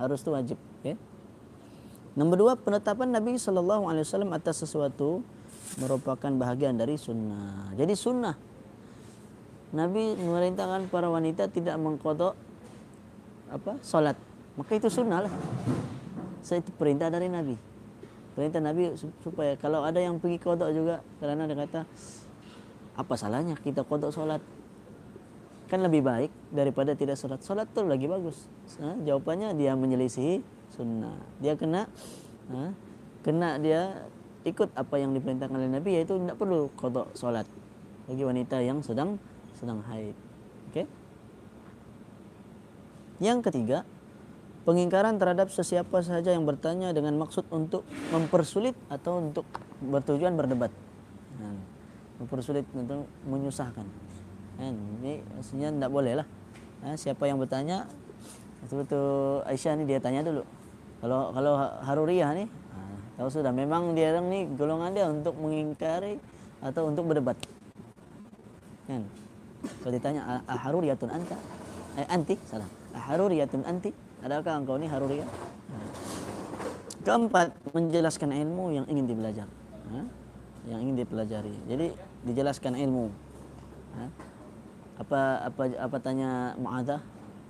harus 0.00 0.18
tu 0.24 0.30
wajib 0.32 0.58
okay? 0.80 0.96
Nombor 2.18 2.36
dua 2.42 2.52
penetapan 2.58 3.14
Nabi 3.14 3.38
Sallallahu 3.38 3.86
Alaihi 3.86 4.02
Wasallam 4.02 4.34
atas 4.34 4.66
sesuatu 4.66 5.22
merupakan 5.78 6.28
bahagian 6.34 6.74
dari 6.74 6.98
sunnah. 6.98 7.70
Jadi 7.78 7.94
sunnah 7.94 8.34
Nabi 9.70 10.18
memerintahkan 10.18 10.90
para 10.90 11.06
wanita 11.06 11.46
tidak 11.46 11.78
mengkodok 11.78 12.34
apa 13.54 13.78
solat. 13.86 14.18
Maka 14.58 14.74
itu 14.74 14.90
sunnah 14.90 15.30
lah. 15.30 15.32
So, 16.42 16.58
itu 16.58 16.74
perintah 16.74 17.06
dari 17.06 17.30
Nabi. 17.30 17.54
Perintah 18.34 18.58
Nabi 18.58 18.98
su- 18.98 19.14
supaya 19.22 19.54
kalau 19.54 19.86
ada 19.86 20.02
yang 20.02 20.18
pergi 20.18 20.42
kodok 20.42 20.70
juga 20.74 20.94
kerana 21.22 21.46
dia 21.46 21.54
kata 21.54 21.80
apa 23.00 23.16
salahnya 23.16 23.56
kita 23.56 23.80
kodok 23.88 24.12
solat 24.12 24.44
kan 25.70 25.80
lebih 25.80 26.02
baik 26.02 26.34
daripada 26.50 26.98
tidak 26.98 27.14
solat. 27.14 27.40
Solat 27.46 27.70
tu 27.70 27.86
lagi 27.86 28.10
bagus. 28.10 28.50
Ha? 28.82 28.98
Jawapannya 29.06 29.54
dia 29.54 29.78
menyelisihi 29.78 30.42
sunnah. 30.74 31.14
Dia 31.38 31.54
kena 31.54 31.86
ha? 32.50 32.74
kena 33.22 33.56
dia 33.62 34.10
ikut 34.42 34.74
apa 34.74 34.98
yang 34.98 35.14
diperintahkan 35.14 35.54
oleh 35.54 35.70
Nabi 35.70 36.02
yaitu 36.02 36.18
tidak 36.18 36.36
perlu 36.42 36.74
kodok 36.74 37.14
solat 37.14 37.46
bagi 38.10 38.26
wanita 38.26 38.58
yang 38.58 38.82
sedang 38.82 39.16
sedang 39.54 39.80
haid. 39.86 40.18
Okey. 40.74 40.90
Yang 43.20 43.38
ketiga, 43.52 43.78
pengingkaran 44.64 45.20
terhadap 45.20 45.52
sesiapa 45.52 46.00
sahaja 46.00 46.32
yang 46.32 46.48
bertanya 46.48 46.90
dengan 46.90 47.20
maksud 47.20 47.46
untuk 47.52 47.84
mempersulit 48.10 48.74
atau 48.88 49.20
untuk 49.22 49.44
bertujuan 49.84 50.34
berdebat. 50.34 50.72
Mempersulit 52.20 52.68
untuk 52.76 53.08
menyusahkan. 53.24 53.86
Kan? 54.60 54.74
Ini 55.00 55.24
maksudnya 55.24 55.68
tidak 55.72 55.90
boleh 55.90 56.12
lah. 56.20 56.26
Ha, 56.84 56.96
siapa 56.96 57.24
yang 57.24 57.40
bertanya, 57.40 57.88
betul-betul 58.64 59.40
Aisyah 59.48 59.72
ni 59.80 59.84
dia 59.88 60.00
tanya 60.00 60.20
dulu. 60.20 60.44
Kalau 61.00 61.32
kalau 61.32 61.56
Haruriyah 61.80 62.36
ni, 62.36 62.44
ha, 62.44 62.78
tahu 63.16 63.28
sudah 63.32 63.52
memang 63.52 63.96
dia 63.96 64.12
orang 64.12 64.28
ni 64.28 64.44
golongan 64.52 64.92
dia 64.92 65.08
untuk 65.08 65.32
mengingkari 65.40 66.20
atau 66.60 66.92
untuk 66.92 67.08
berdebat. 67.08 67.40
Kan? 68.84 69.08
Kalau 69.80 69.92
ditanya, 69.92 70.20
"Ah, 70.24 70.40
ah, 70.44 70.58
Haruriyatun 70.60 71.08
anta? 71.08 71.36
Eh, 71.96 72.06
anti? 72.08 72.36
Salah. 72.48 72.68
Ah, 72.92 73.02
Haruriyatun 73.12 73.64
anti? 73.64 73.92
Adakah 74.20 74.60
engkau 74.60 74.76
ni 74.76 74.88
Haruriyah? 74.88 75.24
Ha. 75.24 75.76
Keempat, 77.00 77.56
menjelaskan 77.72 78.36
ilmu 78.36 78.76
yang 78.76 78.84
ingin 78.84 79.08
dibelajar. 79.08 79.48
Yang 80.68 80.80
ingin 80.84 80.96
dipelajari. 81.00 81.54
Jadi, 81.64 81.86
dijelaskan 82.24 82.76
ilmu. 82.76 83.08
Ha? 83.96 84.04
Apa 85.00 85.20
apa 85.48 85.62
apa 85.80 85.96
tanya 86.02 86.54
Muadzah? 86.60 87.00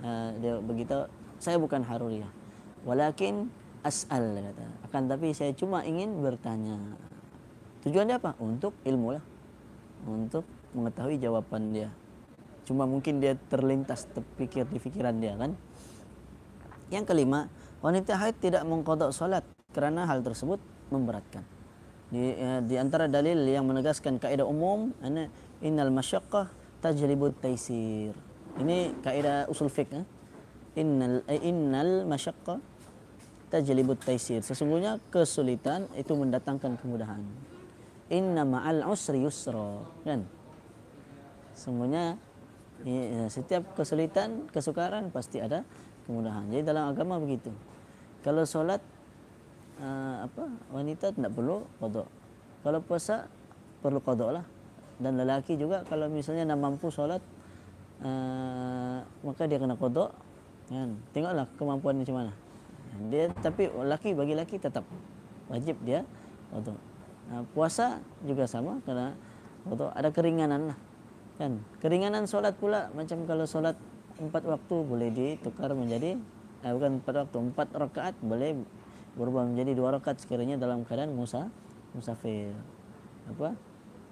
Uh, 0.01 0.33
dia 0.41 0.57
begitu, 0.57 0.97
saya 1.37 1.61
bukan 1.61 1.85
Haruriyah. 1.85 2.31
Walakin 2.87 3.53
as'al 3.85 4.37
kata. 4.41 4.65
Akan 4.89 5.05
tapi 5.05 5.33
saya 5.33 5.53
cuma 5.53 5.85
ingin 5.85 6.21
bertanya. 6.21 6.77
Tujuan 7.85 8.09
dia 8.09 8.17
apa? 8.17 8.33
Untuk 8.41 8.73
ilmu 8.85 9.17
lah. 9.17 9.23
Untuk 10.05 10.45
mengetahui 10.73 11.21
jawapan 11.21 11.61
dia. 11.73 11.89
Cuma 12.65 12.85
mungkin 12.85 13.21
dia 13.21 13.37
terlintas 13.49 14.07
terpikir 14.09 14.65
di 14.69 14.79
fikiran 14.81 15.17
dia 15.17 15.37
kan. 15.37 15.53
Yang 16.89 17.13
kelima, 17.13 17.49
wanita 17.81 18.17
haid 18.17 18.37
tidak 18.41 18.63
mengkodok 18.65 19.13
solat 19.13 19.45
kerana 19.71 20.05
hal 20.05 20.21
tersebut 20.21 20.59
memberatkan. 20.91 21.43
Di, 22.11 22.35
eh, 22.35 22.59
di 22.67 22.75
antara 22.75 23.07
dalil 23.07 23.47
yang 23.47 23.63
menegaskan 23.63 24.19
kaedah 24.19 24.43
umum, 24.43 24.91
ana 24.99 25.31
innal 25.63 25.95
masyaqqah 25.95 26.51
tajlibut 26.83 27.39
taisir. 27.39 28.11
Ini 28.59 28.99
kaedah 28.99 29.47
usul 29.47 29.71
fiqh. 29.71 29.95
Eh? 29.95 30.03
Innal 30.83 31.23
eh, 31.31 31.39
innal 31.39 32.03
masyaqqah 32.03 32.59
tajlibut 33.47 34.03
taisir. 34.03 34.43
Sesungguhnya 34.43 34.99
kesulitan 35.07 35.87
itu 35.95 36.11
mendatangkan 36.11 36.75
kemudahan. 36.83 37.23
Inna 38.11 38.43
ma'al 38.43 38.83
usri 38.91 39.23
yusra. 39.23 39.79
Kan? 40.03 40.27
Semuanya 41.55 42.19
ya, 42.83 43.31
setiap 43.31 43.71
kesulitan, 43.71 44.51
kesukaran 44.51 45.15
pasti 45.15 45.39
ada 45.39 45.63
kemudahan. 46.03 46.43
Jadi 46.51 46.63
dalam 46.67 46.91
agama 46.91 47.23
begitu. 47.23 47.55
Kalau 48.19 48.43
solat 48.43 48.83
uh, 49.81 50.29
apa 50.29 50.45
wanita 50.69 51.11
tidak 51.11 51.33
perlu 51.33 51.65
kodok. 51.81 52.07
Kalau 52.61 52.79
puasa 52.85 53.25
perlu 53.81 53.99
kodok 53.99 54.31
lah. 54.39 54.45
Dan 55.01 55.17
lelaki 55.17 55.57
juga 55.57 55.81
kalau 55.89 56.05
misalnya 56.13 56.53
nak 56.53 56.61
mampu 56.61 56.93
solat 56.93 57.25
uh, 58.05 59.01
maka 59.25 59.49
dia 59.49 59.57
kena 59.57 59.73
kodok. 59.73 60.13
Kan? 60.69 61.01
Tengoklah 61.11 61.49
kemampuan 61.57 61.97
macam 61.97 62.15
mana. 62.21 62.31
Dia 63.09 63.33
tapi 63.41 63.67
lelaki 63.67 64.13
bagi 64.13 64.37
lelaki 64.37 64.55
tetap 64.61 64.85
wajib 65.49 65.75
dia 65.81 66.05
kodok. 66.53 66.77
Uh, 67.33 67.43
puasa 67.57 67.97
juga 68.21 68.45
sama 68.45 68.77
kerana 68.85 69.17
kodok 69.65 69.91
ada 69.93 70.09
keringanan 70.09 70.73
lah 70.73 70.77
kan 71.37 71.57
keringanan 71.81 72.29
solat 72.29 72.53
pula 72.57 72.93
macam 72.93 73.25
kalau 73.25 73.45
solat 73.49 73.77
empat 74.21 74.45
waktu 74.45 74.75
boleh 74.85 75.09
ditukar 75.09 75.73
menjadi 75.73 76.17
eh, 76.61 76.71
bukan 76.73 77.01
empat 77.01 77.15
waktu 77.25 77.37
empat 77.49 77.67
rakaat 77.73 78.15
boleh 78.21 78.61
berubah 79.15 79.43
menjadi 79.47 79.71
dua 79.75 79.97
rakaat 79.97 80.23
sekiranya 80.23 80.55
dalam 80.55 80.87
keadaan 80.87 81.11
musa 81.11 81.51
musafir. 81.91 82.55
Apa? 83.27 83.55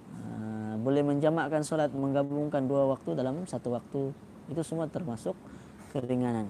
Uh, 0.09 0.73
boleh 0.81 1.05
menjamakkan 1.05 1.61
solat 1.61 1.93
menggabungkan 1.93 2.65
dua 2.65 2.89
waktu 2.89 3.13
dalam 3.15 3.45
satu 3.45 3.75
waktu. 3.77 4.11
Itu 4.49 4.65
semua 4.65 4.89
termasuk 4.89 5.37
keringanan 5.93 6.49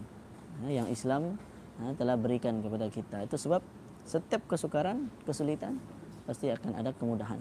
uh, 0.63 0.71
yang 0.71 0.87
Islam 0.87 1.35
uh, 1.83 1.93
telah 1.99 2.15
berikan 2.15 2.63
kepada 2.63 2.87
kita. 2.87 3.27
Itu 3.27 3.35
sebab 3.35 3.61
setiap 4.07 4.47
kesukaran 4.47 5.11
kesulitan 5.27 5.77
pasti 6.25 6.49
akan 6.49 6.79
ada 6.79 6.95
kemudahan. 6.95 7.37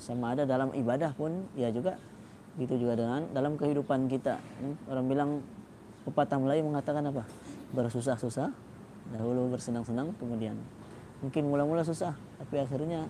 Sama 0.00 0.34
ada 0.34 0.42
dalam 0.42 0.74
ibadah 0.74 1.14
pun 1.14 1.46
ya 1.54 1.70
juga 1.70 1.94
Begitu 2.54 2.86
juga 2.86 2.94
dengan 2.94 3.26
dalam 3.34 3.58
kehidupan 3.58 4.06
kita. 4.06 4.38
Hmm, 4.38 4.74
Orang 4.86 5.06
bilang 5.10 5.30
pepatah 6.06 6.38
Melayu 6.38 6.62
mengatakan 6.62 7.02
apa? 7.10 7.26
Bersusah-susah, 7.74 8.54
dahulu 9.12 9.52
bersenang-senang, 9.52 10.16
kemudian 10.16 10.56
mungkin 11.20 11.48
mula-mula 11.48 11.84
susah, 11.84 12.16
tapi 12.40 12.60
akhirnya 12.60 13.08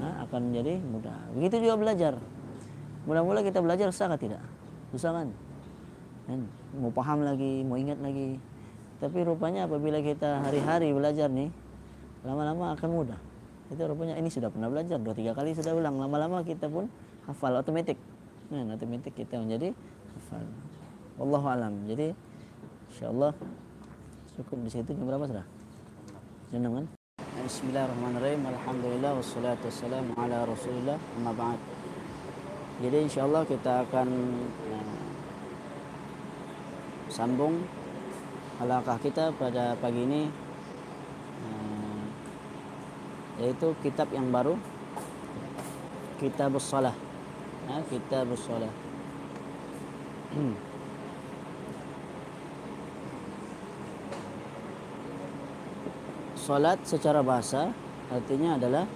ha, 0.00 0.24
akan 0.28 0.52
menjadi 0.52 0.80
mudah. 0.80 1.18
Begitu 1.36 1.68
juga 1.68 1.76
belajar. 1.76 2.14
Mula-mula 3.04 3.40
kita 3.40 3.60
belajar 3.64 3.88
susah 3.92 4.12
atau 4.12 4.20
tidak? 4.20 4.44
Susah 4.92 5.10
kan? 5.12 5.28
kan? 6.28 6.40
Mau 6.76 6.92
paham 6.92 7.24
lagi, 7.24 7.64
mau 7.64 7.76
ingat 7.80 8.00
lagi. 8.00 8.36
Tapi 9.00 9.24
rupanya 9.24 9.64
apabila 9.64 10.04
kita 10.04 10.44
hari-hari 10.44 10.92
belajar 10.92 11.32
nih, 11.32 11.48
lama-lama 12.24 12.76
akan 12.76 12.88
mudah. 12.92 13.20
Itu 13.72 13.80
rupanya 13.88 14.18
ini 14.20 14.28
sudah 14.28 14.52
pernah 14.52 14.68
belajar, 14.68 15.00
dua 15.00 15.16
tiga 15.16 15.32
kali 15.32 15.56
sudah 15.56 15.72
ulang. 15.72 15.96
Lama-lama 15.96 16.44
kita 16.44 16.68
pun 16.68 16.92
hafal 17.24 17.56
otomatis. 17.56 17.96
Nah, 18.52 18.76
otomatis 18.76 19.14
kita 19.14 19.40
menjadi 19.40 19.72
hafal. 20.20 20.44
Wallahu 21.16 21.46
alam. 21.48 21.72
Jadi 21.88 22.12
insyaallah 22.92 23.32
cukup 24.40 24.64
di 24.64 24.70
situ 24.72 24.96
jam 24.96 25.04
berapa 25.04 25.28
sudah? 25.28 25.46
Jam 26.48 26.64
6 26.64 26.72
kan? 26.80 26.86
Bismillahirrahmanirrahim. 27.44 28.40
Alhamdulillah 28.48 29.12
wassalatu 29.20 29.68
wassalamu 29.68 30.16
ala 30.16 30.48
Rasulillah. 30.48 30.96
Amma 31.20 31.32
ba'd. 31.36 31.60
Jadi 32.80 32.96
insyaallah 33.04 33.44
kita 33.44 33.84
akan 33.84 34.08
uh, 34.72 35.00
sambung 37.12 37.60
halakah 38.56 38.96
kita 39.04 39.28
pada 39.36 39.76
pagi 39.76 40.08
ini 40.08 40.32
uh, 41.44 42.04
yaitu 43.44 43.76
kitab 43.84 44.08
yang 44.16 44.32
baru 44.32 44.56
Kitab 46.16 46.56
Salah. 46.60 46.96
Ha, 47.68 47.80
Kitab 47.88 48.28
Salah. 48.36 48.72
Salat 56.40 56.80
secara 56.88 57.20
bahasa 57.20 57.68
artinya 58.08 58.56
adalah 58.56 58.88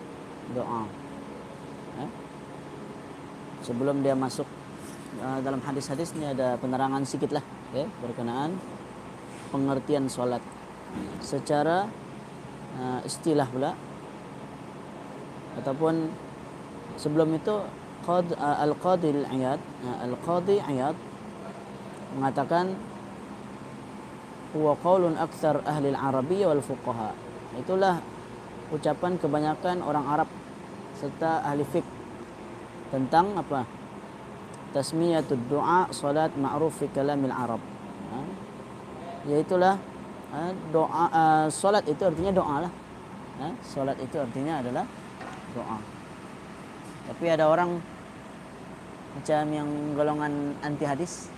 doa. 0.56 0.82
Ha? 2.00 2.04
Sebelum 3.60 4.00
dia 4.00 4.16
masuk 4.16 4.48
uh, 5.20 5.38
dalam 5.44 5.60
hadis-hadis 5.60 6.16
ini 6.16 6.32
ada 6.32 6.56
penerangan 6.56 7.04
sedikit 7.04 7.36
lah 7.36 7.44
ya, 7.76 7.84
berkenaan 8.00 8.56
pengertian 9.52 10.08
solat 10.10 10.42
secara 11.22 11.86
uh, 12.80 13.00
istilah 13.06 13.46
pula 13.46 13.70
ataupun 15.60 16.10
sebelum 16.98 17.28
itu 17.38 17.54
Qad, 18.04 18.36
uh, 18.36 18.64
Al-Qadi 18.64 19.14
Al-Iyad 19.14 19.60
uh, 19.60 19.96
Al-Qadi 20.10 20.56
Iyad 20.60 20.96
mengatakan 22.18 22.74
huwa 24.54 24.78
qaulun 24.78 25.18
akthar 25.18 25.62
ahli 25.66 25.90
al-arabiyyah 25.94 26.50
wal 26.54 26.62
fuqaha 26.62 27.23
itulah 27.60 28.00
ucapan 28.72 29.18
kebanyakan 29.20 29.84
orang 29.84 30.06
Arab 30.06 30.28
serta 30.98 31.44
ahli 31.44 31.66
fiqh 31.68 31.86
tentang 32.94 33.34
apa? 33.34 33.66
Tasmiyatud 34.74 35.46
du'a 35.46 35.86
salat 35.94 36.34
ma'ruf 36.34 36.74
fi 36.82 36.90
kalamil 36.90 37.30
arab. 37.30 37.62
Ha? 38.10 38.18
yaitulah 39.24 39.80
ha, 40.34 40.52
doa 40.68 41.04
uh, 41.08 41.46
salat 41.48 41.86
itu 41.88 42.02
artinya 42.04 42.32
doa 42.34 42.56
lah. 42.66 42.72
Ha? 43.42 43.48
salat 43.62 43.98
itu 44.02 44.18
artinya 44.18 44.58
adalah 44.62 44.84
doa. 45.54 45.78
Tapi 47.04 47.24
ada 47.30 47.46
orang 47.46 47.78
macam 49.14 49.44
yang 49.54 49.68
golongan 49.94 50.58
anti 50.66 50.82
hadis 50.82 51.30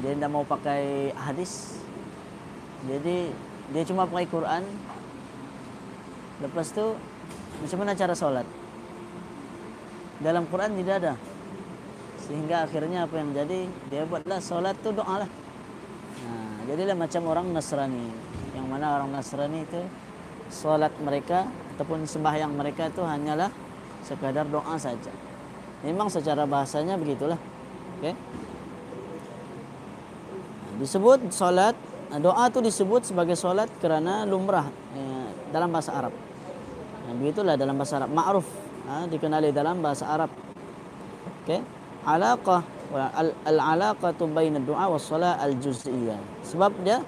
dia 0.00 0.14
tidak 0.14 0.30
mau 0.30 0.44
pakai 0.46 1.12
hadis. 1.16 1.80
Jadi 2.86 3.34
dia 3.74 3.82
cuma 3.84 4.06
pakai 4.06 4.28
Quran 4.30 4.62
lepas 6.38 6.66
tu 6.70 6.94
macam 7.58 7.78
mana 7.82 7.92
cara 7.98 8.14
solat? 8.14 8.46
Dalam 10.22 10.46
Quran 10.46 10.78
tidak 10.78 10.94
ada. 11.02 11.14
Sehingga 12.22 12.66
akhirnya 12.66 13.06
apa 13.06 13.14
yang 13.18 13.30
jadi? 13.34 13.60
Dia 13.90 14.02
buatlah 14.06 14.38
solat 14.38 14.78
tu 14.78 14.94
doa 14.94 15.26
lah. 15.26 15.30
Nah, 16.22 16.58
jadilah 16.70 16.94
macam 16.94 17.22
orang 17.26 17.46
Nasrani. 17.50 18.06
Yang 18.54 18.66
mana 18.66 18.86
orang 18.98 19.10
Nasrani 19.10 19.66
itu 19.66 19.80
solat 20.50 20.94
mereka 21.02 21.46
ataupun 21.74 22.06
sembahyang 22.06 22.54
mereka 22.54 22.90
itu 22.90 23.02
hanyalah 23.02 23.50
sekadar 24.06 24.46
doa 24.46 24.74
saja. 24.78 25.10
Memang 25.82 26.10
secara 26.10 26.46
bahasanya 26.46 26.98
begitulah. 26.98 27.38
Okey? 27.98 28.14
Disebut 30.78 31.34
solat 31.34 31.74
doa 32.22 32.46
tu 32.54 32.62
disebut 32.62 33.02
sebagai 33.02 33.34
solat 33.34 33.66
kerana 33.82 34.22
lumrah 34.22 34.66
eh, 34.94 35.26
dalam 35.50 35.74
bahasa 35.74 35.90
Arab 35.92 36.27
nah, 37.08 37.14
begitulah 37.16 37.56
dalam 37.56 37.80
bahasa 37.80 38.04
Arab 38.04 38.10
ma'ruf 38.12 38.48
ha, 38.84 39.08
dikenali 39.08 39.48
dalam 39.48 39.80
bahasa 39.80 40.04
Arab. 40.04 40.30
Okey. 41.44 41.60
Alaqah 42.04 42.60
al-alaqatu 43.44 44.28
baina 44.28 44.60
doa 44.60 44.88
was 44.92 45.04
salat 45.04 45.36
al-juz'iyyah. 45.40 46.20
Sebab 46.44 46.72
dia 46.84 47.04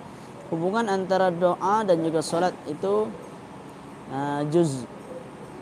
hubungan 0.52 0.84
antara 0.90 1.32
doa 1.32 1.86
dan 1.86 2.02
juga 2.04 2.20
solat 2.20 2.52
itu 2.66 3.06
uh, 4.10 4.42
juz 4.50 4.84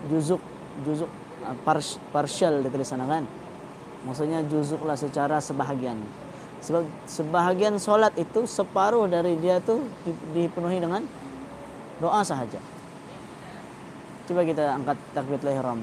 juzuk 0.08 0.40
juzuk 0.82 1.10
uh, 1.44 1.54
pars, 1.62 2.00
partial 2.10 2.64
ditulis 2.64 2.88
sana 2.88 3.04
kan. 3.06 3.24
Maksudnya 4.02 4.42
juzuklah 4.48 4.96
secara 4.96 5.38
sebahagian. 5.38 6.00
Sebab 6.58 6.82
sebahagian 7.06 7.78
solat 7.78 8.10
itu 8.18 8.42
separuh 8.48 9.06
dari 9.06 9.38
dia 9.38 9.62
tu 9.62 9.86
dipenuhi 10.34 10.82
dengan 10.82 11.06
doa 12.02 12.26
sahaja. 12.26 12.58
Coba 14.28 14.44
kita 14.44 14.76
angkat 14.76 14.96
takbiratul 15.16 15.56
ihram. 15.56 15.80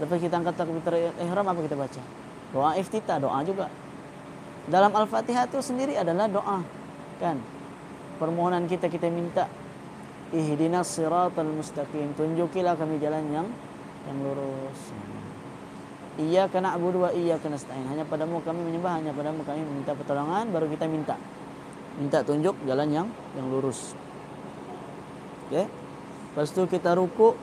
Lepas 0.00 0.16
kita 0.16 0.34
angkat 0.40 0.56
takbiratul 0.56 1.12
ihram 1.20 1.44
apa 1.44 1.60
kita 1.60 1.76
baca? 1.76 2.02
Doa 2.56 2.70
iftitah, 2.80 3.20
doa 3.20 3.38
juga. 3.44 3.68
Dalam 4.64 4.96
Al-Fatihah 4.96 5.44
itu 5.44 5.60
sendiri 5.60 6.00
adalah 6.00 6.24
doa. 6.24 6.64
Kan? 7.20 7.36
Permohonan 8.16 8.64
kita 8.64 8.88
kita 8.88 9.12
minta 9.12 9.44
ihdinas 10.32 10.88
siratal 10.88 11.52
mustaqim. 11.52 12.16
Tunjukilah 12.16 12.80
kami 12.80 12.96
jalan 12.96 13.28
yang 13.28 13.48
yang 14.08 14.18
lurus. 14.24 14.80
Iyyaka 16.16 16.60
na'budu 16.60 17.08
wa 17.08 17.10
iyyaka 17.12 17.48
nasta'in. 17.48 17.88
Hanya 17.88 18.04
padamu 18.04 18.40
kami 18.44 18.60
menyembah, 18.68 19.00
hanya 19.00 19.12
padamu 19.16 19.44
kami 19.44 19.64
minta 19.64 19.92
pertolongan 19.96 20.48
baru 20.48 20.68
kita 20.68 20.84
minta. 20.88 21.16
Minta 22.00 22.24
tunjuk 22.24 22.56
jalan 22.64 22.88
yang 22.88 23.08
yang 23.36 23.46
lurus. 23.52 23.92
Okey. 25.48 25.68
Lepas 26.32 26.48
tu 26.52 26.64
kita 26.64 26.96
rukuk 26.96 27.36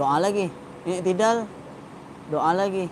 doa 0.00 0.16
lagi. 0.16 0.48
I'tidal 0.88 1.44
doa 2.32 2.56
lagi. 2.56 2.88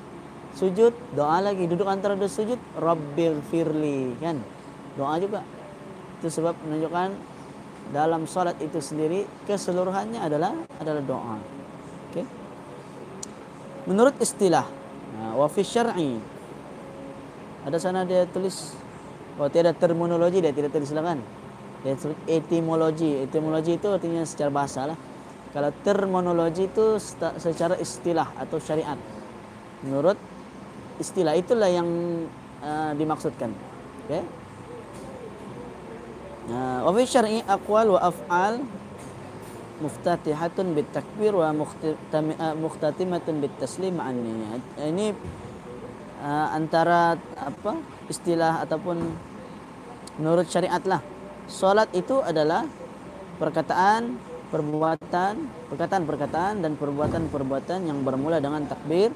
Sujud. 0.53 0.93
Doa 1.17 1.41
lagi. 1.41 1.65
Duduk 1.65 1.89
antara 1.89 2.13
dua 2.13 2.29
sujud. 2.29 2.61
Rabbil 2.77 3.41
firli. 3.49 4.13
Kan? 4.21 4.45
Doa 5.01 5.17
juga. 5.17 5.41
Itu 6.21 6.29
sebab 6.29 6.53
menunjukkan 6.69 7.17
dalam 7.89 8.29
salat 8.29 8.61
itu 8.61 8.85
sendiri 8.85 9.25
keseluruhannya 9.49 10.21
adalah 10.21 10.53
adalah 10.77 11.01
doa. 11.01 11.41
Okey? 12.13 12.27
Menurut 13.89 14.13
istilah 14.21 14.69
wa 15.33 15.49
fi 15.49 15.65
syar'i. 15.65 16.21
Ada 17.65 17.81
sana 17.81 18.05
dia 18.05 18.29
tulis 18.29 18.77
oh 19.41 19.49
tiada 19.49 19.73
terminologi 19.73 20.45
dia 20.45 20.53
tidak 20.53 20.77
tulis 20.77 20.93
kan? 20.93 21.25
Dia 21.81 21.97
tulis 21.97 22.19
etimologi. 22.29 23.25
Etimologi 23.25 23.81
itu 23.81 23.89
artinya 23.89 24.21
secara 24.29 24.53
bahasa 24.53 24.93
lah 24.93 24.99
kalau 25.53 25.71
terminologi 25.81 26.69
itu 26.69 27.01
secara 27.41 27.75
istilah 27.81 28.29
atau 28.37 28.61
syariat. 28.61 29.01
Menurut 29.81 30.19
istilah 31.01 31.39
itulah 31.39 31.71
yang 31.71 31.89
uh, 32.61 32.93
dimaksudkan. 32.93 33.55
Okey. 34.07 34.23
Uh, 36.49 36.81
wa 36.85 36.91
fi 36.97 37.03
syar'i 37.05 37.41
aqwal 37.45 37.97
wa 37.97 38.01
af'al 38.09 38.65
muftatihatun 39.79 40.75
bit 40.75 40.89
takbir 40.91 41.37
wa 41.37 41.53
mukhtatimatun 42.57 43.35
bit 43.39 43.55
taslim 43.63 44.01
ma'an 44.01 44.17
niyyat. 44.17 44.63
Ini 44.91 45.07
uh, 46.25 46.49
antara 46.53 47.17
apa 47.39 47.79
istilah 48.11 48.65
ataupun 48.67 48.97
menurut 50.19 50.51
syariat 50.51 50.83
lah. 50.85 51.01
Salat 51.49 51.89
itu 51.97 52.21
adalah 52.21 52.69
perkataan 53.41 54.21
perbuatan, 54.49 55.35
perkataan-perkataan 55.69 56.65
dan 56.65 56.73
perbuatan-perbuatan 56.81 57.85
yang 57.85 58.01
bermula 58.01 58.41
dengan 58.41 58.65
takbir 58.65 59.13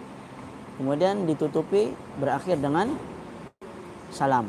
kemudian 0.76 1.24
ditutupi 1.28 1.92
berakhir 2.20 2.60
dengan 2.60 2.92
salam. 4.12 4.48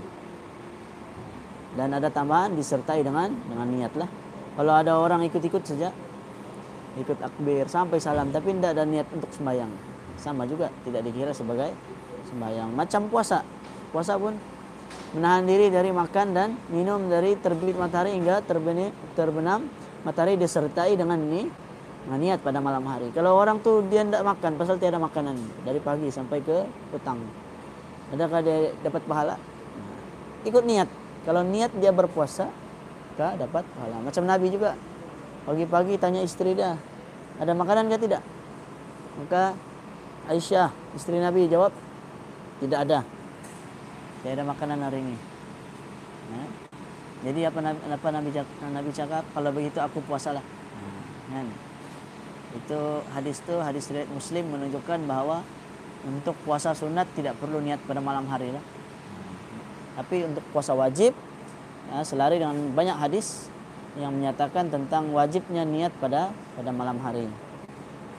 Dan 1.74 1.89
ada 1.89 2.12
tambahan 2.13 2.54
disertai 2.54 3.02
dengan 3.02 3.34
dengan 3.50 3.67
niatlah. 3.67 4.10
Kalau 4.54 4.74
ada 4.78 5.02
orang 5.02 5.26
ikut-ikut 5.26 5.63
saja 5.65 5.89
ikut 6.93 7.17
takbir 7.17 7.65
sampai 7.65 7.98
salam 7.98 8.30
tapi 8.30 8.54
tidak 8.54 8.78
ada 8.78 8.86
niat 8.86 9.08
untuk 9.10 9.32
sembahyang. 9.34 9.72
Sama 10.22 10.46
juga 10.46 10.69
tidak 10.86 11.02
dikira 11.10 11.34
sebagai 11.34 11.74
sembahyang. 12.30 12.69
Macam 12.78 13.10
puasa. 13.10 13.41
Puasa 13.89 14.13
pun 14.22 14.38
menahan 15.17 15.46
diri 15.46 15.74
dari 15.74 15.89
makan 15.89 16.28
dan 16.38 16.50
minum 16.69 17.10
dari 17.10 17.34
terbit 17.41 17.74
matahari 17.74 18.13
hingga 18.13 18.46
terbenam 19.17 19.65
matahari 20.04 20.36
disertai 20.39 20.96
dengan 20.96 21.20
ni 21.20 21.48
niat 22.04 22.44
pada 22.44 22.60
malam 22.60 22.84
hari. 22.84 23.10
Kalau 23.16 23.39
orang 23.39 23.63
tu 23.63 23.80
dia 23.88 24.04
tidak 24.04 24.28
makan 24.28 24.60
pasal 24.60 24.76
tiada 24.76 25.00
makanan 25.00 25.39
dari 25.63 25.80
pagi 25.80 26.12
sampai 26.12 26.44
ke 26.44 26.68
petang. 26.92 27.24
Adakah 28.12 28.39
dia 28.44 28.76
dapat 28.84 29.02
pahala? 29.08 29.36
Ikut 30.44 30.68
niat. 30.68 30.92
Kalau 31.24 31.39
niat 31.39 31.72
dia 31.80 31.96
berpuasa, 31.96 32.52
maka 33.16 33.39
dapat 33.39 33.63
pahala. 33.78 33.98
Macam 34.04 34.24
Nabi 34.28 34.52
juga. 34.52 34.76
Pagi-pagi 35.44 36.00
tanya 36.00 36.24
istri 36.24 36.56
dia, 36.56 36.80
ada 37.36 37.52
makanan 37.52 37.92
ke 37.92 38.00
tidak? 38.00 38.24
Maka 39.20 39.52
Aisyah, 40.32 40.72
istri 40.96 41.20
Nabi 41.20 41.52
jawab, 41.52 41.76
tidak 42.63 42.80
ada. 42.88 43.00
Tidak 44.24 44.32
ada 44.39 44.44
makanan 44.48 44.80
hari 44.88 45.04
ini. 45.04 45.16
Ya. 46.32 46.62
Jadi 47.24 47.48
apa 47.48 47.60
apa 47.72 48.08
Nabi 48.12 48.30
Nabi 48.60 48.90
cakap 48.92 49.24
kalau 49.32 49.50
begitu 49.56 49.80
aku 49.80 50.04
puasalah. 50.04 50.44
Kan? 51.32 51.48
Itu 52.54 53.02
hadis 53.16 53.40
tu 53.42 53.56
hadis 53.64 53.88
riwayat 53.90 54.12
Muslim 54.12 54.44
menunjukkan 54.52 55.00
bahawa 55.08 55.42
untuk 56.04 56.36
puasa 56.44 56.76
sunat 56.76 57.08
tidak 57.16 57.40
perlu 57.40 57.64
niat 57.64 57.80
pada 57.88 58.04
malam 58.04 58.28
hari 58.28 58.52
lah. 58.52 58.64
Tapi 59.98 60.28
untuk 60.28 60.44
puasa 60.52 60.76
wajib 60.76 61.16
ya, 61.90 62.04
selari 62.04 62.44
dengan 62.44 62.60
banyak 62.76 62.98
hadis 63.00 63.48
yang 63.96 64.12
menyatakan 64.14 64.68
tentang 64.74 65.14
wajibnya 65.14 65.64
niat 65.64 65.94
pada 66.02 66.34
pada 66.60 66.70
malam 66.76 67.00
hari. 67.00 67.30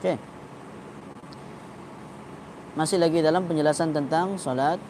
Okey. 0.01 0.17
Masih 2.75 2.99
lagi 2.99 3.23
dalam 3.23 3.47
penjelasan 3.47 3.95
tentang 3.95 4.35
solat. 4.35 4.81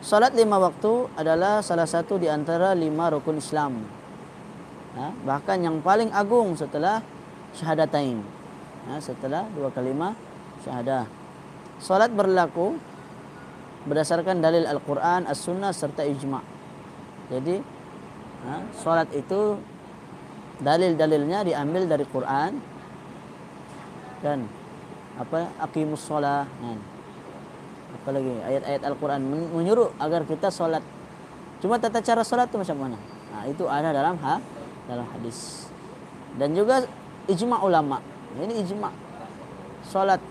Solat 0.00 0.32
lima 0.32 0.56
waktu 0.56 1.12
adalah 1.12 1.60
salah 1.60 1.84
satu 1.84 2.16
di 2.16 2.24
antara 2.24 2.72
lima 2.72 3.12
rukun 3.12 3.36
Islam. 3.36 3.84
Ya, 4.96 5.12
bahkan 5.28 5.60
yang 5.60 5.84
paling 5.84 6.08
agung 6.10 6.56
setelah 6.56 7.04
syahadatain. 7.52 8.24
Ya, 8.88 8.96
setelah 8.98 9.44
dua 9.52 9.68
kalimat 9.68 10.16
syahadah. 10.64 11.04
Solat 11.80 12.12
berlaku 12.12 12.80
berdasarkan 13.88 14.44
dalil 14.44 14.68
Al-Quran, 14.68 15.24
As-Sunnah 15.24 15.72
serta 15.72 16.04
Ijma' 16.04 16.44
Jadi 17.32 17.56
ha, 18.44 18.60
Solat 18.76 19.08
itu 19.16 19.56
Dalil-dalilnya 20.60 21.40
diambil 21.40 21.88
dari 21.88 22.04
Quran 22.04 22.60
Dan 24.20 24.44
apa 25.16 25.48
Akimus 25.56 26.04
solat 26.04 26.44
kan. 26.60 26.78
Apa 27.90 28.08
lagi 28.14 28.32
Ayat-ayat 28.46 28.82
Al-Quran 28.86 29.20
menyuruh 29.54 29.90
agar 29.98 30.22
kita 30.28 30.52
solat 30.52 30.84
Cuma 31.58 31.76
tata 31.76 32.00
cara 32.00 32.22
solat 32.22 32.48
itu 32.48 32.56
macam 32.60 32.88
mana 32.88 32.98
nah, 33.34 33.44
Itu 33.48 33.66
ada 33.66 33.90
dalam 33.90 34.16
ha, 34.22 34.38
dalam 34.86 35.06
hadis 35.16 35.68
Dan 36.38 36.54
juga 36.54 36.86
Ijma' 37.26 37.60
ulama 37.62 37.98
Ini 38.38 38.64
ijma' 38.64 38.92
Solat 39.86 40.22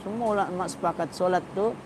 semua 0.00 0.32
ulama 0.32 0.64
sepakat 0.64 1.12
solat 1.12 1.44
tu 1.52 1.76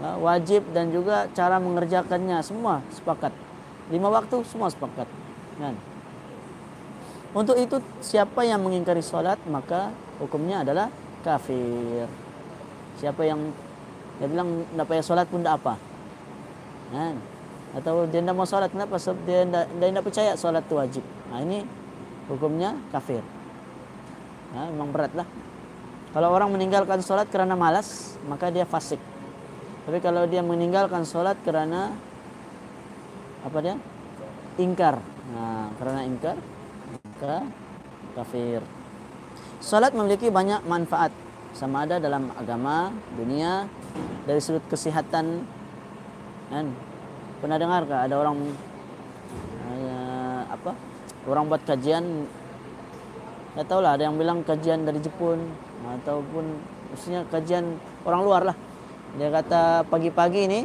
ya, 0.00 0.16
wajib 0.20 0.62
dan 0.76 0.92
juga 0.92 1.24
cara 1.32 1.56
mengerjakannya 1.56 2.44
semua 2.44 2.84
sepakat. 2.92 3.32
Lima 3.88 4.12
waktu 4.12 4.44
semua 4.44 4.68
sepakat. 4.68 5.08
Kan? 5.56 5.74
Untuk 7.32 7.56
itu 7.56 7.80
siapa 8.04 8.44
yang 8.44 8.60
mengingkari 8.60 9.00
solat 9.00 9.40
maka 9.48 9.88
hukumnya 10.20 10.60
adalah 10.60 10.92
kafir. 11.24 12.06
Siapa 13.00 13.24
yang 13.24 13.40
dia 14.20 14.28
bilang 14.28 14.68
tidak 14.68 14.86
payah 14.86 15.04
solat 15.04 15.26
pun 15.32 15.40
tidak 15.40 15.56
apa. 15.64 15.74
Kan? 16.92 17.16
Atau 17.72 18.04
dia 18.12 18.20
tidak 18.20 18.36
mau 18.36 18.44
solat 18.44 18.68
kenapa? 18.68 19.00
Sebab 19.00 19.18
dia 19.24 19.48
tidak, 19.48 19.64
tidak 19.72 20.04
percaya 20.04 20.32
solat 20.36 20.62
itu 20.68 20.74
wajib. 20.76 21.04
Nah 21.32 21.38
ini 21.40 21.64
hukumnya 22.28 22.76
kafir. 22.92 23.24
Nah, 24.50 24.66
memang 24.68 24.90
berat 24.90 25.12
lah. 25.14 25.26
Kalau 26.10 26.28
orang 26.34 26.50
meninggalkan 26.50 27.00
solat 27.06 27.30
kerana 27.30 27.54
malas, 27.54 28.18
maka 28.26 28.50
dia 28.50 28.66
fasik. 28.66 28.98
Tapi 29.86 29.98
kalau 30.02 30.26
dia 30.26 30.42
meninggalkan 30.42 31.06
solat 31.06 31.38
kerana 31.46 31.94
apa 33.46 33.58
dia? 33.62 33.78
Ingkar. 34.58 34.98
Nah, 35.30 35.70
kerana 35.78 36.02
ingkar, 36.02 36.36
maka 36.90 37.46
kafir. 38.18 38.60
Solat 39.62 39.94
memiliki 39.94 40.28
banyak 40.34 40.66
manfaat. 40.66 41.14
Sama 41.54 41.86
ada 41.86 42.02
dalam 42.02 42.34
agama, 42.34 42.90
dunia, 43.14 43.70
dari 44.24 44.40
sudut 44.42 44.64
kesihatan. 44.68 45.44
Kan? 46.50 46.66
Pernah 47.40 47.56
dengar 47.56 47.82
ke 47.86 47.94
ada 47.94 48.14
orang 48.18 48.36
uh, 49.70 50.40
apa? 50.50 50.72
Orang 51.28 51.48
buat 51.52 51.62
kajian 51.64 52.26
saya 53.50 53.66
tahu 53.66 53.82
lah 53.82 53.98
ada 53.98 54.06
yang 54.06 54.14
bilang 54.14 54.46
kajian 54.46 54.86
dari 54.86 55.02
Jepun 55.02 55.42
ataupun 55.82 56.44
maksudnya 56.94 57.26
kajian 57.28 57.82
orang 58.06 58.22
luar 58.22 58.42
lah. 58.46 58.56
Dia 59.18 59.26
kata 59.26 59.84
pagi-pagi 59.90 60.40
ini 60.46 60.60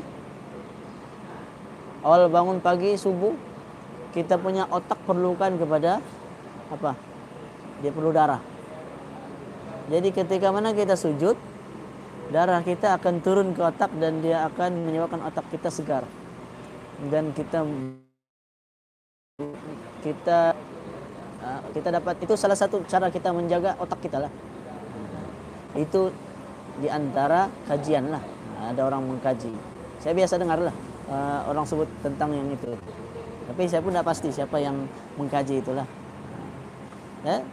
awal 2.05 2.29
bangun 2.29 2.61
pagi 2.61 2.93
subuh 2.93 3.33
kita 4.13 4.37
punya 4.37 4.69
otak 4.69 5.01
perlukan 5.09 5.57
kepada 5.57 5.97
apa? 6.69 6.93
Dia 7.81 7.89
perlu 7.89 8.13
darah. 8.13 8.39
Jadi 9.89 10.09
ketika 10.13 10.49
mana 10.49 10.73
kita 10.73 10.93
sujud, 10.97 11.37
darah 12.33 12.61
kita 12.65 12.97
akan 12.97 13.21
turun 13.21 13.53
ke 13.53 13.61
otak 13.61 13.91
dan 14.01 14.21
dia 14.21 14.45
akan 14.49 14.85
menyebabkan 14.87 15.21
otak 15.25 15.45
kita 15.53 15.69
segar. 15.69 16.03
Dan 17.11 17.35
kita 17.35 17.61
kita 20.01 20.39
kita 21.75 21.89
dapat 21.91 22.15
itu 22.23 22.33
salah 22.39 22.57
satu 22.57 22.81
cara 22.87 23.11
kita 23.11 23.29
menjaga 23.35 23.75
otak 23.77 23.99
kita 24.01 24.25
lah. 24.25 24.31
Itu 25.75 26.09
di 26.79 26.87
antara 26.87 27.51
kajian 27.67 28.09
lah. 28.09 28.23
Ada 28.65 28.81
orang 28.87 29.05
mengkaji. 29.05 29.51
Saya 29.99 30.15
biasa 30.15 30.39
dengar 30.39 30.57
lah 30.63 30.75
orang 31.45 31.65
sebut 31.67 31.85
tentang 32.01 32.33
yang 32.33 32.49
itu. 32.49 32.73
Tapi 33.45 33.69
saya 33.69 33.85
pun 33.85 33.93
tidak 33.93 34.09
pasti 34.09 34.33
siapa 34.33 34.57
yang 34.57 34.89
mengkaji 35.21 35.61
itulah. 35.61 35.85
Ya? 37.21 37.45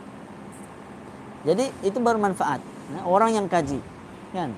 Jadi 1.45 1.69
itu 1.85 1.99
bermanfaat. 2.01 2.65
Ya? 2.97 3.01
Orang 3.05 3.37
yang 3.37 3.45
kaji, 3.51 3.77
kan? 4.33 4.51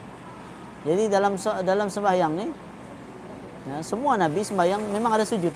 Jadi 0.85 1.11
dalam 1.11 1.35
dalam 1.65 1.89
sembahyang 1.91 2.33
ni, 2.39 2.47
ya, 3.69 3.77
semua 3.83 4.17
nabi 4.17 4.41
sembahyang 4.41 4.81
memang 4.95 5.21
ada 5.21 5.27
sujud. 5.27 5.53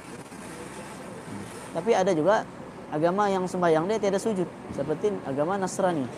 Tapi 1.72 1.90
ada 1.94 2.10
juga 2.10 2.42
agama 2.88 3.28
yang 3.28 3.44
sembahyang 3.44 3.84
dia 3.86 4.00
tiada 4.00 4.18
sujud 4.18 4.48
seperti 4.72 5.12
agama 5.28 5.60
Nasrani. 5.60 6.08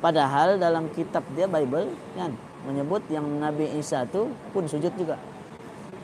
Padahal 0.00 0.56
dalam 0.56 0.88
kitab 0.96 1.24
dia 1.36 1.44
Bible 1.44 1.92
kan 2.16 2.32
menyebut 2.68 3.04
yang 3.08 3.24
Nabi 3.40 3.68
Isa 3.76 4.04
itu 4.04 4.28
pun 4.52 4.64
sujud 4.68 4.92
juga. 4.96 5.16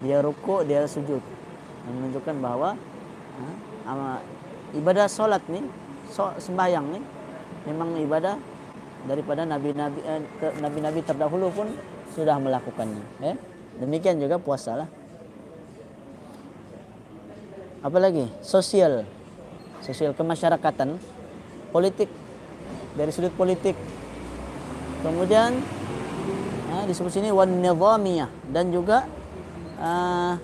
Dia 0.00 0.20
rukuk, 0.20 0.68
dia 0.68 0.84
sujud. 0.84 1.20
Menunjukkan 1.86 2.36
bahawa 2.40 2.76
ha, 3.86 4.18
ibadah 4.76 5.08
solat 5.08 5.40
ni, 5.48 5.64
sembahyang 6.40 6.86
ni 6.96 7.00
memang 7.68 7.96
ibadah 8.00 8.36
daripada 9.06 9.46
nabi-nabi 9.46 10.02
eh, 10.02 10.22
nabi-nabi 10.60 11.00
terdahulu 11.06 11.48
pun 11.54 11.68
sudah 12.12 12.36
melakukannya. 12.42 13.04
Eh? 13.22 13.36
Demikian 13.78 14.18
juga 14.18 14.36
puasa 14.42 14.84
lah. 14.84 14.88
Apa 17.86 17.98
lagi? 18.02 18.26
Sosial 18.42 19.06
sosial 19.84 20.10
kemasyarakatan, 20.16 20.98
politik 21.70 22.10
dari 22.98 23.14
sudut 23.14 23.30
politik. 23.38 23.78
Kemudian 25.06 25.62
uh, 26.74 26.84
disebut 26.88 27.12
sini 27.14 27.30
wan 27.30 27.62
nizamiyah 27.62 28.26
dan 28.50 28.74
juga 28.74 29.06
uh, 29.78 30.34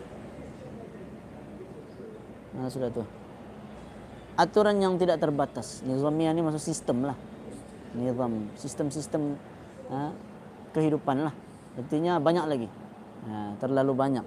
nah 2.52 2.68
sudah 2.68 2.92
tuh 2.92 3.08
aturan 4.38 4.78
yang 4.78 4.94
tidak 5.00 5.18
terbatas. 5.18 5.82
Nizamiyah 5.82 6.30
ini 6.30 6.46
maksud 6.46 6.62
sistem 6.62 7.10
lah. 7.10 7.16
Nizam, 7.92 8.48
sistem-sistem 8.56 9.36
uh, 9.92 10.12
kehidupan 10.72 11.28
lah. 11.28 11.34
Artinya 11.76 12.16
banyak 12.20 12.44
lagi. 12.48 12.68
Uh, 13.28 13.52
terlalu 13.60 13.92
banyak. 13.94 14.24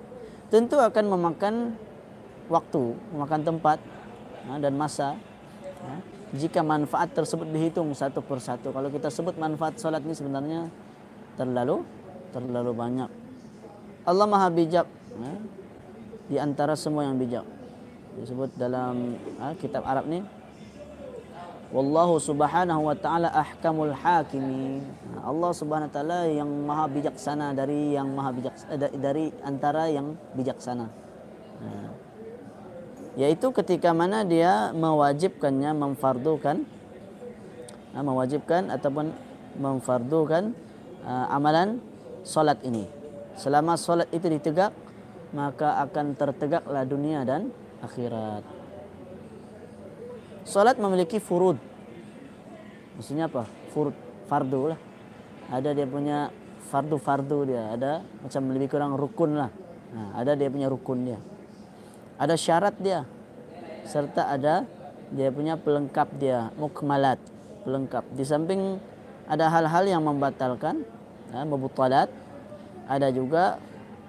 Tentu 0.53 0.77
akan 0.77 1.05
memakan 1.09 1.73
waktu, 2.47 2.93
memakan 3.11 3.41
tempat 3.41 3.77
Ha, 4.45 4.61
dan 4.61 4.77
masa 4.77 5.17
ha, 5.81 5.97
jika 6.29 6.61
manfaat 6.61 7.09
tersebut 7.17 7.49
dihitung 7.49 7.89
satu 7.97 8.21
persatu 8.21 8.69
kalau 8.69 8.93
kita 8.93 9.09
sebut 9.09 9.33
manfaat 9.41 9.81
solat 9.81 10.05
ini 10.05 10.13
sebenarnya 10.13 10.69
terlalu 11.33 11.81
terlalu 12.29 12.71
banyak 12.77 13.09
Allah 14.05 14.27
maha 14.29 14.53
bijak 14.53 14.85
ha, 15.17 15.29
di 16.29 16.37
antara 16.37 16.77
semua 16.77 17.09
yang 17.09 17.17
bijak 17.17 17.41
disebut 18.21 18.53
dalam 18.53 19.17
kitab 19.57 19.81
Arab 19.81 20.05
ni 20.05 20.21
Wallahu 21.75 22.23
subhanahu 22.23 22.87
wa 22.87 22.95
ta'ala 22.95 23.27
ahkamul 23.35 23.91
hakimi 23.91 24.79
Allah 25.19 25.51
subhanahu 25.51 25.91
wa 25.91 25.95
ta'ala 25.99 26.23
yang 26.31 26.47
maha 26.63 26.87
bijaksana 26.87 27.51
dari 27.51 27.99
yang 27.99 28.15
maha 28.15 28.31
bijak 28.31 28.55
eh, 28.71 28.79
dari 28.95 29.27
antara 29.43 29.91
yang 29.91 30.15
bijaksana. 30.39 30.87
Yaitu 33.19 33.51
ketika 33.51 33.91
mana 33.91 34.23
dia 34.23 34.71
mewajibkannya 34.71 35.75
memfardukan 35.75 36.63
uh, 37.91 38.03
mewajibkan 38.07 38.71
ataupun 38.71 39.11
memfardukan 39.59 40.55
uh, 41.03 41.27
amalan 41.35 41.83
solat 42.23 42.59
ini. 42.63 42.87
Selama 43.35 43.75
solat 43.75 44.07
itu 44.15 44.31
ditegak 44.31 44.71
maka 45.35 45.83
akan 45.83 46.15
tertegaklah 46.15 46.87
dunia 46.87 47.27
dan 47.27 47.51
akhirat 47.83 48.54
solat 50.45 50.77
memiliki 50.77 51.17
furud. 51.17 51.57
Maksudnya 52.95 53.27
apa? 53.27 53.49
Furud 53.73 53.97
fardu 54.29 54.71
lah. 54.71 54.79
Ada 55.51 55.73
dia 55.73 55.85
punya 55.89 56.29
fardu-fardu 56.69 57.39
dia. 57.49 57.63
Ada 57.75 57.91
macam 58.23 58.41
lebih 58.53 58.69
kurang 58.71 58.93
rukun 58.95 59.35
lah. 59.35 59.51
Nah, 59.91 60.15
ada 60.15 60.37
dia 60.37 60.47
punya 60.47 60.69
rukun 60.71 61.05
dia. 61.05 61.19
Ada 62.15 62.37
syarat 62.39 62.77
dia. 62.79 63.03
Serta 63.85 64.31
ada 64.33 64.65
dia 65.13 65.29
punya 65.29 65.59
pelengkap 65.59 66.09
dia 66.17 66.49
mukmalat 66.57 67.21
pelengkap. 67.65 68.05
Di 68.13 68.25
samping 68.25 68.81
ada 69.29 69.49
hal-hal 69.49 69.85
yang 69.89 70.05
membatalkan 70.05 70.85
ya, 71.33 71.41
membutalat 71.45 72.09
Ada 72.85 73.09
juga 73.09 73.57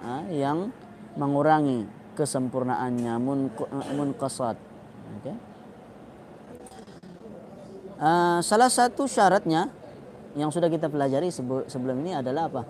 ah, 0.05 0.21
yang 0.29 0.69
mengurangi 1.17 1.89
kesempurnaannya 2.13 3.13
mun 3.17 3.49
munqasad. 3.97 4.53
Okey. 4.53 4.66
Uh, 7.97 8.37
salah 8.45 8.69
satu 8.69 9.09
syaratnya 9.09 9.73
yang 10.37 10.53
sudah 10.53 10.69
kita 10.69 10.85
pelajari 10.85 11.33
sebelum 11.65 11.97
ini 12.05 12.13
adalah 12.13 12.45
apa? 12.45 12.61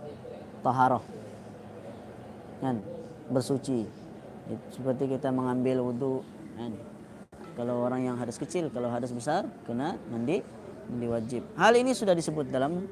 Taharah. 0.63 1.03
Kan? 2.63 2.79
Bersuci. 3.27 3.83
Seperti 4.71 5.11
kita 5.11 5.27
mengambil 5.35 5.83
wudhu. 5.83 6.23
Kan? 6.55 6.71
Kalau 7.59 7.83
orang 7.83 8.07
yang 8.07 8.15
hadas 8.15 8.39
kecil, 8.39 8.71
kalau 8.71 8.87
hadas 8.87 9.11
besar, 9.11 9.43
kena 9.67 9.99
mandi 10.07 10.39
mandi 10.87 11.07
wajib. 11.11 11.43
Hal 11.59 11.75
ini 11.75 11.91
sudah 11.91 12.15
disebut 12.15 12.47
dalam 12.47 12.87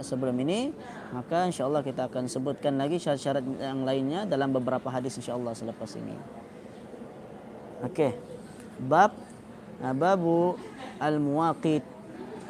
sebelum 0.00 0.32
ini, 0.40 0.72
maka 1.12 1.44
insya 1.44 1.68
Allah 1.68 1.84
kita 1.84 2.08
akan 2.08 2.24
sebutkan 2.24 2.80
lagi 2.80 2.96
syarat-syarat 2.96 3.44
yang 3.44 3.84
lainnya 3.84 4.24
dalam 4.24 4.56
beberapa 4.56 4.88
hadis 4.88 5.20
insya 5.20 5.36
Allah 5.36 5.52
selepas 5.52 5.92
ini. 6.00 6.16
Okey. 7.84 8.16
Bab 8.88 9.12
babu 9.80 10.54
al-muwaqit. 11.00 11.82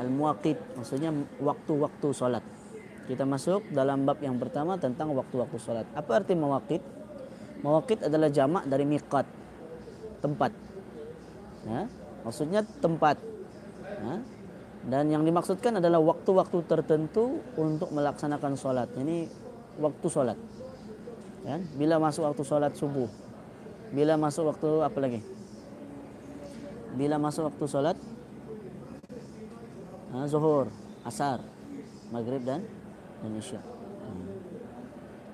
Al-muwaqit 0.01 0.59
maksudnya 0.75 1.15
waktu-waktu 1.39 2.09
solat. 2.11 2.45
Kita 3.05 3.29
masuk 3.29 3.69
dalam 3.69 4.09
bab 4.09 4.17
yang 4.25 4.41
pertama 4.41 4.81
tentang 4.81 5.13
waktu-waktu 5.13 5.57
solat. 5.61 5.87
Apa 5.93 6.25
arti 6.25 6.33
muwaqit? 6.33 6.81
Muwaqit 7.61 8.09
adalah 8.09 8.33
jamak 8.33 8.65
dari 8.65 8.85
miqat. 8.89 9.29
Tempat. 10.25 10.53
Ya, 11.65 11.89
maksudnya 12.25 12.61
tempat. 12.81 13.17
Ya, 13.85 14.21
dan 14.85 15.09
yang 15.09 15.25
dimaksudkan 15.25 15.81
adalah 15.81 15.97
waktu-waktu 16.05 16.61
tertentu 16.69 17.41
untuk 17.57 17.89
melaksanakan 17.89 18.53
solat. 18.61 18.93
Ini 19.01 19.29
waktu 19.81 20.07
solat. 20.13 20.37
Ya, 21.45 21.57
bila 21.77 21.97
masuk 21.97 22.29
waktu 22.29 22.45
solat 22.45 22.73
subuh. 22.77 23.09
Bila 23.93 24.21
masuk 24.21 24.53
waktu 24.53 24.69
apa 24.85 24.99
lagi? 25.01 25.21
Bila 26.95 27.19
masuk 27.19 27.51
waktu 27.51 27.65
solat 27.67 27.99
ha, 30.15 30.31
zuhur, 30.31 30.71
asar, 31.03 31.43
maghrib 32.15 32.47
dan 32.47 32.63
dan 33.19 33.33
isya. 33.35 33.59
Hmm. 33.59 34.25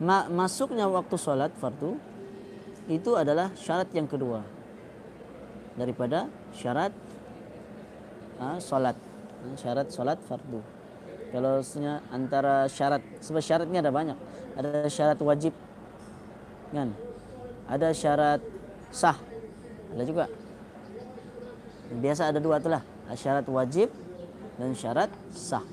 Ma 0.00 0.24
masuknya 0.32 0.88
waktu 0.88 1.16
solat 1.20 1.52
fardu 1.60 2.00
itu 2.88 3.12
adalah 3.12 3.52
syarat 3.54 3.92
yang 3.92 4.08
kedua 4.08 4.40
daripada 5.76 6.32
syarat 6.56 6.96
ha, 8.40 8.56
solat 8.56 8.96
syarat 9.60 9.92
solat 9.92 10.18
fardu. 10.24 10.80
Kalau 11.30 11.62
antara 12.10 12.66
syarat, 12.66 12.98
sebab 13.22 13.38
syaratnya 13.38 13.78
ada 13.78 13.94
banyak. 13.94 14.18
Ada 14.58 14.90
syarat 14.90 15.18
wajib, 15.22 15.54
kan? 16.74 16.90
Ada 17.70 17.94
syarat 17.94 18.42
sah, 18.90 19.14
ada 19.94 20.02
juga. 20.02 20.26
Biasa 21.90 22.30
ada 22.30 22.38
dua 22.38 22.62
itulah, 22.62 22.82
syarat 23.18 23.46
wajib 23.50 23.90
dan 24.58 24.70
syarat 24.78 25.10
sah. 25.34 25.66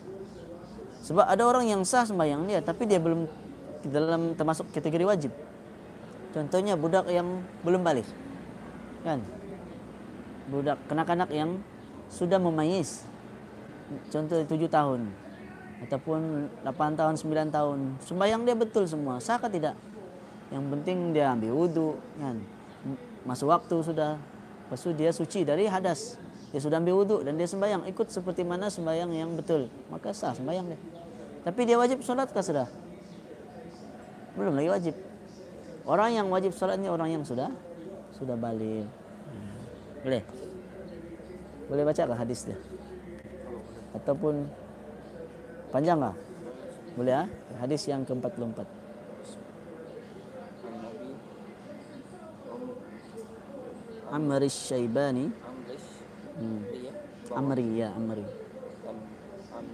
Sebab 1.06 1.24
ada 1.30 1.44
orang 1.46 1.70
yang 1.70 1.82
sah 1.86 2.04
sembahyang 2.04 2.50
dia, 2.50 2.60
tapi 2.60 2.90
dia 2.90 2.98
belum 2.98 3.30
dalam 3.88 4.34
termasuk 4.34 4.74
kategori 4.74 5.06
wajib. 5.06 5.32
Contohnya 6.34 6.74
budak 6.74 7.06
yang 7.08 7.46
belum 7.62 7.86
balik, 7.86 8.06
kan? 9.06 9.22
Budak 10.50 10.82
kanak-kanak 10.90 11.30
yang 11.30 11.62
sudah 12.08 12.40
memayis 12.40 13.04
contoh 14.12 14.44
tujuh 14.44 14.68
tahun 14.68 15.08
ataupun 15.88 16.50
lapan 16.66 16.92
tahun 16.98 17.16
sembilan 17.16 17.48
tahun 17.54 17.80
sembahyang 18.04 18.42
dia 18.44 18.56
betul 18.58 18.84
semua 18.90 19.22
sah 19.22 19.38
ke 19.38 19.48
tidak 19.48 19.76
yang 20.50 20.64
penting 20.72 21.14
dia 21.14 21.32
ambil 21.36 21.54
wudhu 21.54 21.90
kan 22.18 22.36
masuk 23.28 23.52
waktu 23.52 23.76
sudah 23.84 24.18
lepas 24.68 24.80
itu 24.84 24.92
dia 24.92 25.16
suci 25.16 25.48
dari 25.48 25.64
hadas. 25.72 26.20
Dia 26.52 26.60
sudah 26.60 26.80
ambil 26.84 27.04
wudhu 27.04 27.18
dan 27.24 27.40
dia 27.40 27.48
sembahyang. 27.48 27.88
Ikut 27.88 28.12
seperti 28.12 28.44
mana 28.44 28.68
sembahyang 28.68 29.12
yang 29.16 29.32
betul. 29.36 29.72
Maka 29.88 30.12
sah 30.12 30.36
sembahyang 30.36 30.68
dia. 30.76 30.80
Tapi 31.48 31.62
dia 31.64 31.80
wajib 31.80 32.04
solat 32.04 32.28
kah 32.36 32.44
sudah? 32.44 32.68
Belum 34.36 34.54
lagi 34.56 34.70
wajib. 34.70 34.96
Orang 35.88 36.12
yang 36.12 36.28
wajib 36.28 36.52
solat 36.52 36.76
ini 36.80 36.92
orang 36.92 37.16
yang 37.16 37.24
sudah 37.24 37.48
sudah 38.20 38.36
balik. 38.36 38.88
Boleh? 40.04 40.24
Boleh 41.72 41.84
baca 41.88 42.02
kah 42.04 42.18
hadis 42.20 42.44
dia? 42.48 42.60
Ataupun 43.96 44.48
panjang 45.72 46.00
lah 46.00 46.16
boleh 46.98 47.14
ah? 47.14 47.30
Ha? 47.30 47.62
hadis 47.62 47.86
yang 47.86 48.02
ke-44 48.02 48.66
Amr 54.08 54.48
Syaibani. 54.48 55.28
Hmm. 56.38 56.64
Amri 57.36 57.84
ya 57.84 57.92
Amri. 57.92 58.24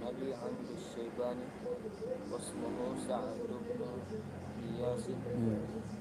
Nabi 0.02 0.28
Amr 0.34 0.68
Syaibani. 0.74 1.46
Wasmuhu 2.32 2.98
Sa'ad 3.06 3.38
bin 3.46 3.54
Iyas 4.74 5.06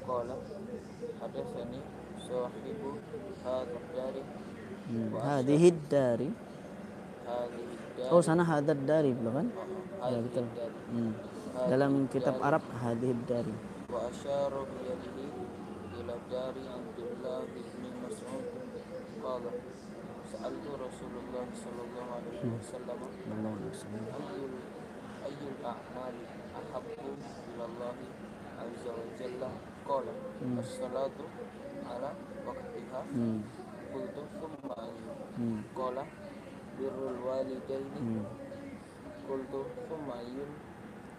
qala 0.01 0.35
hadatsani 1.21 1.79
sahibu 2.17 2.97
hadhihi 5.21 5.69
dari. 5.91 6.29
Dari. 6.33 8.09
Oh 8.09 8.21
sana 8.25 8.41
hadad 8.41 8.81
dari 8.81 9.13
pula 9.13 9.31
kan? 9.37 9.47
Ya 10.09 10.19
betul. 10.25 10.45
Hmm. 10.89 11.13
Dalam 11.69 12.09
kitab 12.09 12.41
Arab 12.41 12.65
hadid 12.81 13.17
dari. 13.29 13.53
Wa 13.93 14.09
asyara 14.09 14.57
bi 14.65 14.89
yadihi 14.89 15.52
ila 16.03 16.19
dari 16.27 16.67
Abdullah 16.67 17.47
bin 17.47 17.95
Mas'ud 18.03 18.43
qala 19.23 19.51
sa'altu 20.27 20.75
Rasulullah 20.75 21.47
sallallahu 21.55 22.11
alaihi 22.11 22.43
wasallam 22.59 22.99
sallallahu 23.07 23.55
alaihi 23.55 23.71
wasallam 23.71 24.03
ayyul 24.11 24.55
ayyul 25.23 25.57
a'mali 25.63 26.23
ahabbu 26.59 27.07
ila 27.55 27.63
Allah 27.71 27.95
azza 28.67 28.91
wa 28.91 29.07
jalla 29.15 29.49
qala 29.87 30.13
as-salatu 30.59 31.23
ala 31.87 32.11
waqtiha 32.51 33.01
qultu 33.95 34.21
thumma 34.43 34.83
qala 35.71 36.03
birrul 36.75 37.19
walidaini 37.23 37.99
hmm. 38.03 38.27
qultu 39.23 39.63
thumma 39.87 40.19
ayyun 40.19 40.51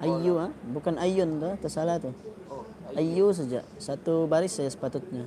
ayyu 0.02 0.34
ah. 0.40 0.50
bukan 0.72 0.94
ayyun 0.98 1.38
tu 1.38 1.50
tersalah 1.62 2.00
tu. 2.00 2.10
Oh 2.50 2.66
ayyu. 2.94 3.28
ayyu 3.30 3.36
saja 3.36 3.60
satu 3.78 4.26
baris 4.26 4.54
saja 4.54 4.70
sepatutnya. 4.70 5.26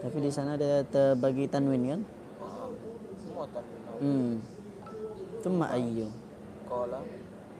Tapi 0.00 0.16
di 0.22 0.30
sana 0.30 0.54
ada 0.54 0.84
terbagi 0.86 1.50
tanwin 1.50 1.82
kan? 1.88 2.00
Semua 3.20 3.46
tanwin. 3.50 3.80
Hmm. 3.96 4.32
Thumma 5.42 5.66
ayyu 5.72 6.08
qala 6.66 7.00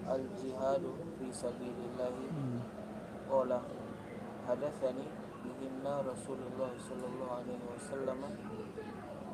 al 0.06 0.22
jihadu 0.38 0.94
fi 1.18 1.26
sabilillah 1.32 2.12
hmm. 2.12 2.60
qala 3.26 3.58
hadatsani 4.46 5.06
bihinna 5.42 6.04
rasulullah 6.04 6.70
sallallahu 6.76 7.32
alaihi 7.44 7.64
wasallam. 7.66 8.20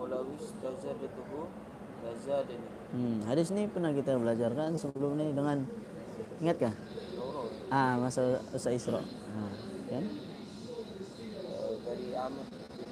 Walau 0.03 0.35
istajadatuhu 0.35 1.47
Hmm, 2.93 3.23
hadis 3.31 3.55
ni 3.55 3.71
pernah 3.71 3.95
kita 3.95 4.19
belajar 4.19 4.51
kan 4.59 4.75
sebelum 4.75 5.15
ni 5.15 5.31
dengan 5.31 5.63
ingat 6.43 6.57
kah? 6.59 6.75
Ah, 7.71 7.95
masa 8.03 8.43
Usa 8.51 8.75
Isra. 8.75 8.99
Ha, 8.99 9.41
kan? 9.87 10.05
Dari 11.87 12.09
Amr 12.19 12.45
bin 12.51 12.91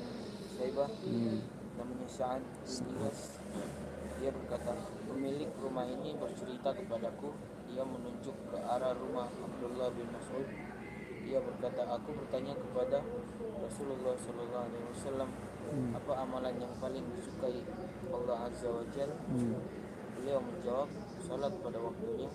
Saibah 0.55 0.91
hmm. 1.03 1.39
namanya 1.75 2.09
Sa'ad 2.09 2.43
bin 2.63 3.11
dia 4.21 4.29
berkata 4.29 4.77
pemilik 5.09 5.49
rumah 5.65 5.89
ini 5.89 6.13
bercerita 6.21 6.77
kepadaku 6.77 7.33
dia 7.73 7.81
menunjuk 7.81 8.37
ke 8.53 8.59
arah 8.61 8.93
rumah 8.93 9.33
Abdullah 9.33 9.89
bin 9.97 10.05
Mas'ud 10.13 10.45
dia 11.25 11.41
berkata 11.41 11.89
aku 11.89 12.13
bertanya 12.13 12.53
kepada 12.53 13.01
Rasulullah 13.57 14.13
sallallahu 14.21 14.65
alaihi 14.69 14.87
wasallam 14.93 15.29
hmm. 15.73 15.97
apa 15.97 16.13
amalan 16.21 16.55
yang 16.61 16.75
paling 16.77 17.05
disukai 17.17 17.65
Allah 18.13 18.53
Azza 18.53 18.69
wa 18.69 18.85
Jal 18.93 19.09
hmm. 19.09 19.57
beliau 20.21 20.45
menjawab 20.45 20.89
solat 21.25 21.53
pada 21.65 21.79
waktunya 21.81 22.29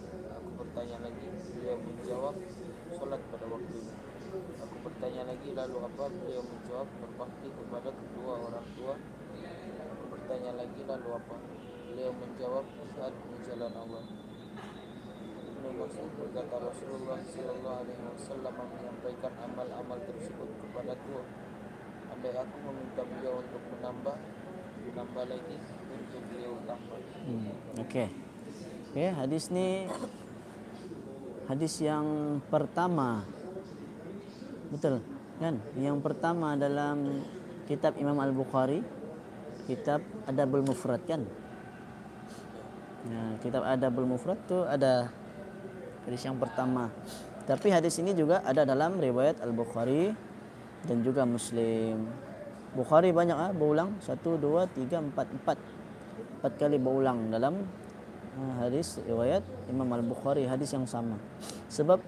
bertanya 0.75 1.07
lagi. 1.07 1.27
Beliau 1.55 1.77
menjawab 1.79 2.35
solat 2.91 3.21
pada 3.31 3.47
waktunya 3.47 3.95
aku 4.59 4.75
bertanya 4.83 5.23
lagi 5.23 5.49
lalu 5.55 5.77
apa? 5.87 6.03
Beliau 6.11 6.43
menjawab 6.43 6.87
berbakti 6.99 7.47
kepada 7.47 7.89
kedua 7.95 8.33
orang 8.43 8.67
tua. 8.75 8.95
Aku 9.95 10.03
bertanya 10.11 10.51
lagi 10.59 10.81
lalu 10.83 11.09
apa? 11.15 11.35
Beliau 11.87 12.11
menjawab 12.11 12.65
saat 12.91 13.15
di 13.15 13.35
jalan 13.47 13.71
Allah. 13.71 14.03
Mas'ud 15.65 16.11
berkata 16.19 16.55
Rasulullah 16.59 17.19
Sallallahu 17.23 17.79
Alaihi 17.87 18.03
Wasallam 18.11 18.53
menyampaikan 18.59 19.33
amal-amal 19.47 19.99
tersebut 20.03 20.49
kepada 20.59 20.91
kepadaku. 20.91 21.23
Andai 22.11 22.35
aku 22.35 22.55
meminta 22.67 23.01
beliau 23.07 23.39
untuk 23.39 23.63
menambah 23.71 24.17
menambah 24.91 25.23
lagi 25.23 25.55
untuk 25.87 26.21
beliau 26.35 26.53
tambah. 26.67 26.99
Hmm. 26.99 27.79
okey. 27.87 28.07
Okey 28.91 29.09
hadis 29.15 29.47
ni 29.55 29.87
hadis 31.47 31.77
yang 31.81 32.39
pertama 32.49 33.23
Betul. 34.75 35.01
Kan? 35.37 35.55
Yang 35.77 35.97
pertama 36.01 36.55
dalam 36.55 37.23
kitab 37.67 37.95
Imam 37.99 38.17
Al-Bukhari 38.17 38.81
kitab 39.65 40.01
Adabul 40.29 40.67
Mufrad 40.67 41.01
kan. 41.07 41.21
Ya, 43.05 43.21
kitab 43.41 43.63
Adabul 43.65 44.09
Mufrad 44.09 44.37
tu 44.49 44.61
ada 44.65 45.09
hadis 46.05 46.21
yang 46.25 46.37
pertama. 46.37 46.89
Tapi 47.45 47.69
hadis 47.69 48.01
ini 48.01 48.17
juga 48.17 48.41
ada 48.41 48.65
dalam 48.65 48.97
riwayat 48.97 49.41
Al-Bukhari 49.41 50.13
dan 50.85 50.97
juga 51.05 51.25
Muslim. 51.25 52.09
Bukhari 52.73 53.15
banyak 53.15 53.37
ah 53.37 53.51
berulang 53.55 53.95
satu 54.03 54.35
dua 54.35 54.67
tiga 54.67 54.99
empat 54.99 55.29
empat 55.31 55.57
empat 56.41 56.51
kali 56.59 56.75
berulang 56.75 57.31
dalam 57.31 57.63
hadis 58.59 58.99
riwayat 59.07 59.43
Imam 59.71 59.87
Al 59.95 60.03
Bukhari 60.03 60.43
hadis 60.43 60.75
yang 60.75 60.83
sama. 60.83 61.15
Sebab 61.71 62.03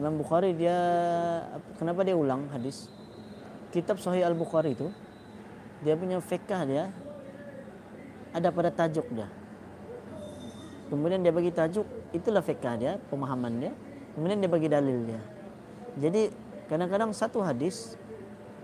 Imam 0.00 0.16
Bukhari 0.16 0.56
dia 0.56 0.78
kenapa 1.76 2.06
dia 2.06 2.16
ulang 2.16 2.48
hadis? 2.54 2.88
Kitab 3.68 4.00
Sahih 4.00 4.24
Al 4.24 4.32
Bukhari 4.32 4.72
itu 4.72 4.88
dia 5.84 5.94
punya 5.94 6.18
fikah 6.18 6.64
dia 6.64 6.88
ada 8.32 8.48
pada 8.48 8.72
tajuk 8.72 9.04
dia. 9.12 9.28
Kemudian 10.88 11.20
dia 11.20 11.32
bagi 11.36 11.52
tajuk 11.52 11.84
itulah 12.16 12.40
fikah 12.40 12.74
dia, 12.80 12.92
pemahaman 13.12 13.60
dia. 13.60 13.72
Kemudian 14.16 14.40
dia 14.40 14.50
bagi 14.50 14.68
dalil 14.72 15.04
dia. 15.04 15.20
Jadi 16.00 16.32
kadang-kadang 16.68 17.12
satu 17.12 17.44
hadis 17.44 17.96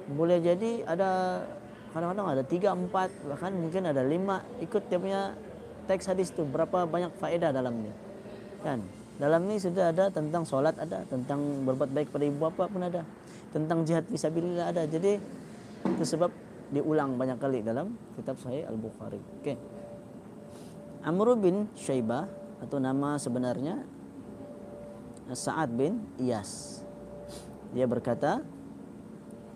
boleh 0.08 0.40
jadi 0.40 0.84
ada 0.84 1.40
kadang-kadang 1.92 2.26
ada 2.36 2.42
tiga 2.44 2.76
empat 2.76 3.08
bahkan 3.24 3.52
mungkin 3.56 3.88
ada 3.88 4.04
lima 4.04 4.44
ikut 4.60 4.82
dia 4.92 4.98
punya 5.00 5.22
teks 5.84 6.08
hadis 6.08 6.32
tu 6.32 6.44
berapa 6.48 6.88
banyak 6.88 7.12
faedah 7.20 7.52
dalamnya 7.52 7.92
kan 8.64 8.80
dalam 9.14 9.46
ni 9.46 9.62
sudah 9.62 9.94
ada 9.94 10.10
tentang 10.10 10.42
solat 10.42 10.74
ada, 10.74 11.06
tentang 11.06 11.38
berbuat 11.62 11.90
baik 11.94 12.10
pada 12.10 12.24
ibu 12.26 12.38
bapa 12.42 12.66
pun 12.66 12.82
ada. 12.82 13.06
Tentang 13.54 13.86
jihad 13.86 14.02
fisabilillah 14.10 14.74
ada. 14.74 14.82
Jadi 14.90 15.22
itu 15.86 16.02
sebab 16.02 16.34
diulang 16.74 17.14
banyak 17.14 17.38
kali 17.38 17.62
dalam 17.62 17.94
kitab 18.18 18.34
Sahih 18.42 18.66
Al-Bukhari. 18.66 19.22
Okey. 19.38 19.54
Amr 21.06 21.38
bin 21.38 21.70
Syaibah 21.78 22.26
atau 22.58 22.82
nama 22.82 23.14
sebenarnya 23.20 23.86
Sa'ad 25.30 25.70
bin 25.70 26.02
Iyas. 26.18 26.82
Dia 27.70 27.86
berkata, 27.86 28.42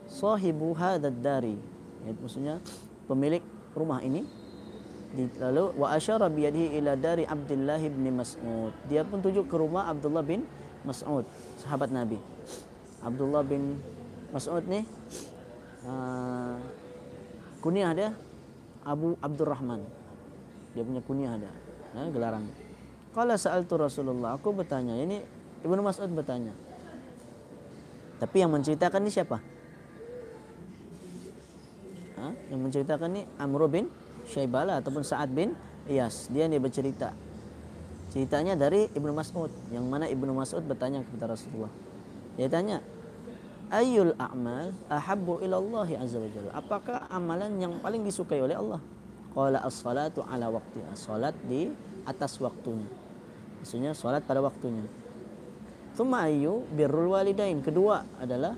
"Sahibu 0.06 0.70
hadzal 0.78 1.18
dari." 1.18 1.58
Itu 2.06 2.20
maksudnya 2.22 2.62
pemilik 3.10 3.42
rumah 3.74 4.00
ini 4.06 4.22
lalu 5.16 5.72
wa 5.78 5.96
asyara 5.96 6.28
bi 6.28 6.44
yadihi 6.44 6.76
ila 6.82 6.92
dari 6.98 7.24
Abdullah 7.24 7.80
bin 7.80 8.12
Mas'ud. 8.12 8.72
Dia 8.88 9.02
pun 9.08 9.24
tunjuk 9.24 9.48
ke 9.48 9.56
rumah 9.56 9.88
Abdullah 9.88 10.20
bin 10.20 10.44
Mas'ud, 10.84 11.24
sahabat 11.64 11.88
Nabi. 11.88 12.20
Abdullah 13.00 13.40
bin 13.46 13.80
Mas'ud 14.34 14.62
ni 14.68 14.84
uh, 15.88 16.56
kunyah 17.64 17.90
dia 17.96 18.10
Abu 18.84 19.16
Abdurrahman. 19.20 19.80
Dia 20.76 20.84
punya 20.84 21.02
kunyah 21.02 21.34
dia, 21.40 21.52
ha, 21.96 22.06
gelaran. 22.12 22.44
Qala 23.16 23.40
sa'altu 23.40 23.80
Rasulullah, 23.80 24.36
aku 24.36 24.52
bertanya, 24.52 24.94
ini 24.94 25.24
Ibnu 25.64 25.80
Mas'ud 25.80 26.12
bertanya. 26.12 26.52
Tapi 28.18 28.36
yang 28.42 28.52
menceritakan 28.52 29.00
ni 29.02 29.10
siapa? 29.10 29.38
Ha? 32.18 32.26
Yang 32.50 32.60
menceritakan 32.60 33.08
ni 33.14 33.22
Amr 33.38 33.66
bin 33.70 33.86
Syaibala 34.28 34.78
ataupun 34.78 35.02
Sa'ad 35.02 35.32
bin 35.32 35.56
Iyas. 35.88 36.28
Dia 36.28 36.44
ni 36.46 36.60
bercerita. 36.60 37.16
Ceritanya 38.12 38.56
dari 38.56 38.88
Ibnu 38.92 39.12
Mas'ud. 39.12 39.52
Yang 39.72 39.84
mana 39.88 40.04
Ibnu 40.08 40.32
Mas'ud 40.36 40.64
bertanya 40.64 41.00
kepada 41.04 41.32
Rasulullah. 41.32 41.72
Dia 42.36 42.48
tanya, 42.48 42.78
Ayul 43.68 44.16
a'mal 44.16 44.72
ahabbu 44.88 45.44
ila 45.44 45.60
Allah 45.60 45.88
azza 46.00 46.16
wa 46.16 46.28
jalla. 46.32 46.50
Apakah 46.56 47.04
amalan 47.12 47.60
yang 47.60 47.76
paling 47.84 48.00
disukai 48.00 48.40
oleh 48.40 48.56
Allah? 48.56 48.80
Qala 49.36 49.60
as-salatu 49.60 50.24
ala 50.24 50.48
waqtiha. 50.48 50.96
Salat 50.96 51.36
di 51.44 51.68
atas 52.08 52.40
waktunya. 52.40 52.88
Maksudnya 53.60 53.92
salat 53.92 54.24
pada 54.24 54.40
waktunya. 54.40 54.88
Thumma 55.92 56.24
ayyu 56.24 56.64
birrul 56.72 57.12
walidain. 57.12 57.60
Kedua 57.60 58.08
adalah 58.16 58.56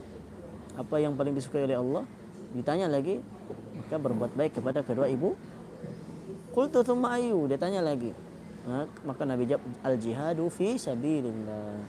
apa 0.78 0.96
yang 1.02 1.18
paling 1.18 1.35
disukai 1.35 1.66
oleh 1.66 1.74
Allah? 1.74 2.06
Ditanya 2.54 2.87
lagi, 2.87 3.18
maka 3.74 3.98
berbuat 3.98 4.38
baik 4.38 4.62
kepada 4.62 4.87
kedua 4.87 5.11
ibu 5.11 5.35
Qultu 6.50 6.82
thumma 6.82 7.14
ayu 7.14 7.46
dia 7.46 7.58
tanya 7.58 7.78
lagi. 7.78 8.10
Ha, 8.66 8.84
maka 9.06 9.22
Nabi 9.24 9.48
jawab 9.48 9.62
al 9.86 9.96
jihadu 9.96 10.50
fi 10.50 10.76
sabilillah. 10.76 11.80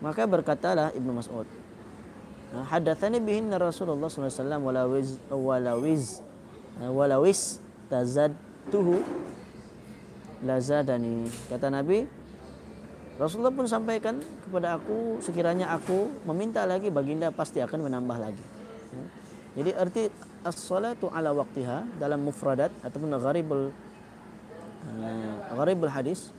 Maka 0.00 0.24
berkatalah 0.24 0.94
Ibnu 0.94 1.12
Mas'ud. 1.12 1.46
Ha, 2.54 2.56
hadatsani 2.70 3.18
bihin 3.18 3.50
Rasulullah 3.50 4.06
sallallahu 4.06 4.30
alaihi 4.30 4.40
wasallam 4.40 4.60
wala 4.62 4.82
wiz 4.86 5.08
wala 5.28 5.72
wiz 5.74 6.04
ha, 6.78 6.86
wala 6.88 7.16
wis 7.18 7.58
tazadtuhu 7.90 9.02
lazadani. 10.46 11.26
Kata 11.50 11.68
Nabi 11.74 12.06
Rasulullah 13.18 13.54
pun 13.54 13.66
sampaikan 13.66 14.22
kepada 14.46 14.78
aku 14.78 15.18
sekiranya 15.22 15.70
aku 15.74 16.10
meminta 16.30 16.62
lagi 16.66 16.90
baginda 16.94 17.34
pasti 17.34 17.58
akan 17.58 17.90
menambah 17.90 18.16
lagi. 18.22 18.44
Ha, 18.94 18.98
jadi 19.58 19.70
arti 19.74 20.02
as-salatu 20.44 21.08
ala 21.08 21.32
waqtiha 21.32 21.98
dalam 21.98 22.20
mufradat 22.28 22.70
ataupun 22.84 23.16
gharibul 23.16 23.72
uh, 24.86 25.34
gharibul 25.56 25.90
hadis. 25.90 26.30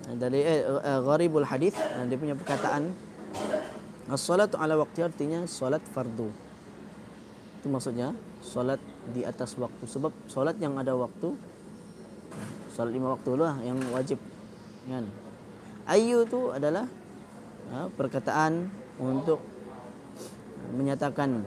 Dari 0.00 0.40
eh, 0.42 0.64
gharibul 1.04 1.46
hadis 1.46 1.76
uh, 1.76 2.02
dia 2.08 2.18
punya 2.18 2.34
perkataan 2.34 2.90
as-salatu 4.10 4.58
ala 4.58 4.74
waqtiha 4.82 5.06
artinya 5.06 5.46
salat 5.46 5.80
fardu. 5.94 6.34
Itu 7.62 7.70
maksudnya 7.70 8.12
salat 8.42 8.82
di 9.14 9.22
atas 9.22 9.54
waktu. 9.54 9.86
Sebab 9.86 10.10
salat 10.26 10.58
yang 10.58 10.74
ada 10.74 10.98
waktu 10.98 11.38
salat 12.74 12.94
lima 12.94 13.14
waktu 13.14 13.30
lah 13.38 13.54
yang 13.62 13.78
wajib 13.94 14.18
kan? 14.90 15.06
Ayu 15.86 16.26
tu 16.26 16.50
adalah 16.50 16.86
uh, 17.70 17.86
perkataan 17.94 18.70
untuk 18.98 19.42
menyatakan 20.74 21.42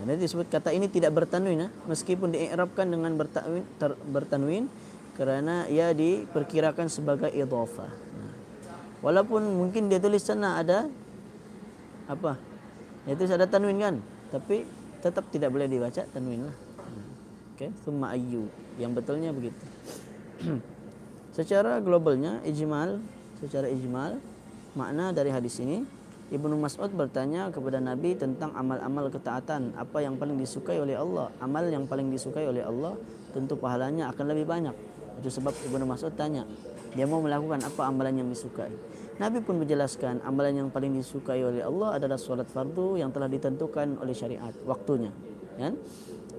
Nah, 0.00 0.16
disebut 0.16 0.48
kata 0.48 0.72
ini 0.72 0.88
tidak 0.88 1.12
bertanwin 1.12 1.68
eh? 1.68 1.70
meskipun 1.84 2.32
diikrabkan 2.32 2.88
dengan 2.88 3.12
bertanwin 3.20 3.64
ter, 3.76 3.92
bertanwin 4.08 4.72
kerana 5.12 5.68
ia 5.68 5.92
diperkirakan 5.92 6.88
sebagai 6.88 7.28
idhafah. 7.28 7.92
Walaupun 9.04 9.44
mungkin 9.44 9.92
dia 9.92 10.00
tulis 10.00 10.24
sana 10.24 10.60
ada 10.60 10.88
apa? 12.08 12.36
Itu 13.04 13.28
ada 13.28 13.44
tanwin 13.44 13.80
kan? 13.80 13.94
Tapi 14.32 14.64
tetap 15.04 15.28
tidak 15.32 15.52
boleh 15.52 15.68
dibaca 15.68 16.04
tanwin 16.08 16.48
lah. 16.48 16.56
Okey, 17.56 17.68
summa 17.84 18.16
ayyu. 18.16 18.48
Yang 18.80 18.90
betulnya 19.00 19.30
begitu. 19.36 19.64
secara 21.36 21.80
globalnya 21.80 22.40
ijmal, 22.44 23.00
secara 23.40 23.68
ijmal 23.68 24.20
makna 24.72 25.12
dari 25.12 25.32
hadis 25.32 25.58
ini 25.60 25.84
Ibnu 26.30 26.54
Mas'ud 26.62 26.94
bertanya 26.94 27.50
kepada 27.50 27.82
Nabi 27.82 28.14
tentang 28.14 28.54
amal-amal 28.54 29.10
ketaatan, 29.10 29.74
apa 29.74 29.98
yang 29.98 30.14
paling 30.14 30.38
disukai 30.38 30.78
oleh 30.78 30.94
Allah? 30.94 31.34
Amal 31.42 31.66
yang 31.66 31.90
paling 31.90 32.06
disukai 32.06 32.46
oleh 32.46 32.62
Allah 32.62 32.94
tentu 33.34 33.58
pahalanya 33.58 34.14
akan 34.14 34.24
lebih 34.30 34.46
banyak. 34.46 34.76
Itu 35.18 35.26
sebab 35.26 35.50
Ibnu 35.50 35.82
Mas'ud 35.90 36.14
tanya, 36.14 36.46
dia 36.94 37.02
mau 37.10 37.18
melakukan 37.18 37.66
apa 37.66 37.82
amalan 37.90 38.22
yang 38.22 38.28
disukai? 38.30 38.70
Nabi 39.18 39.42
pun 39.42 39.58
menjelaskan 39.58 40.22
amalan 40.22 40.64
yang 40.64 40.68
paling 40.70 40.94
disukai 40.94 41.42
oleh 41.42 41.66
Allah 41.66 41.98
adalah 41.98 42.14
solat 42.16 42.46
fardu 42.46 42.96
yang 42.96 43.10
telah 43.10 43.26
ditentukan 43.26 43.98
oleh 43.98 44.14
syariat 44.14 44.54
waktunya. 44.62 45.10
Kan? 45.58 45.76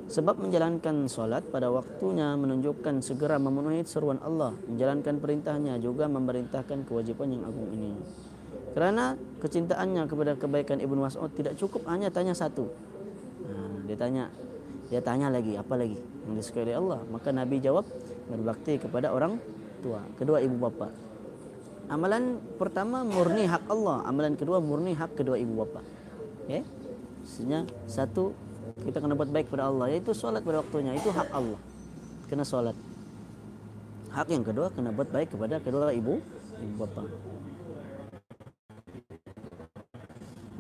Sebab 0.07 0.39
menjalankan 0.39 1.07
solat 1.11 1.43
pada 1.51 1.67
waktunya 1.67 2.31
menunjukkan 2.39 3.03
segera 3.03 3.35
memenuhi 3.37 3.83
seruan 3.83 4.23
Allah, 4.23 4.55
menjalankan 4.71 5.19
perintahnya 5.19 5.83
juga 5.83 6.07
memerintahkan 6.07 6.87
kewajipan 6.87 7.37
yang 7.37 7.43
agung 7.43 7.69
ini. 7.75 7.91
Kerana 8.71 9.19
kecintaannya 9.41 10.05
kepada 10.05 10.37
kebaikan 10.37 10.77
Ibnu 10.77 11.01
Mas'ud 11.01 11.33
tidak 11.33 11.57
cukup 11.57 11.83
hanya 11.89 12.13
tanya 12.13 12.37
satu. 12.37 12.69
Ha, 13.49 13.53
dia 13.89 13.97
tanya, 13.97 14.29
dia 14.93 15.01
tanya 15.01 15.33
lagi, 15.33 15.57
apa 15.57 15.73
lagi 15.73 15.97
yang 16.29 16.37
disukai 16.37 16.69
oleh 16.69 16.77
Allah? 16.77 16.99
Maka 17.09 17.33
Nabi 17.33 17.57
jawab, 17.57 17.89
berbakti 18.29 18.77
kepada 18.77 19.09
orang 19.09 19.41
tua, 19.81 20.05
kedua 20.15 20.37
ibu 20.45 20.55
bapa. 20.61 20.93
Amalan 21.89 22.39
pertama 22.55 23.03
murni 23.03 23.49
hak 23.49 23.67
Allah, 23.67 24.05
amalan 24.05 24.37
kedua 24.37 24.61
murni 24.61 24.93
hak 24.93 25.17
kedua 25.17 25.35
ibu 25.41 25.65
bapa. 25.65 25.81
Okey? 26.45 26.61
Maksudnya 27.25 27.65
satu 27.89 28.31
kita 28.85 29.01
kena 29.01 29.17
buat 29.17 29.27
baik 29.33 29.49
kepada 29.49 29.67
Allah, 29.67 29.91
yaitu 29.91 30.13
solat 30.13 30.45
pada 30.45 30.61
waktunya, 30.61 30.93
itu 30.95 31.09
hak 31.09 31.33
Allah. 31.33 31.59
Kena 32.29 32.45
solat. 32.45 32.77
Hak 34.13 34.27
yang 34.29 34.45
kedua 34.45 34.69
kena 34.71 34.93
buat 34.93 35.09
baik 35.09 35.33
kepada 35.33 35.59
kedua 35.59 35.91
ibu 35.91 36.21
ibu 36.61 36.75
bapa. 36.77 37.03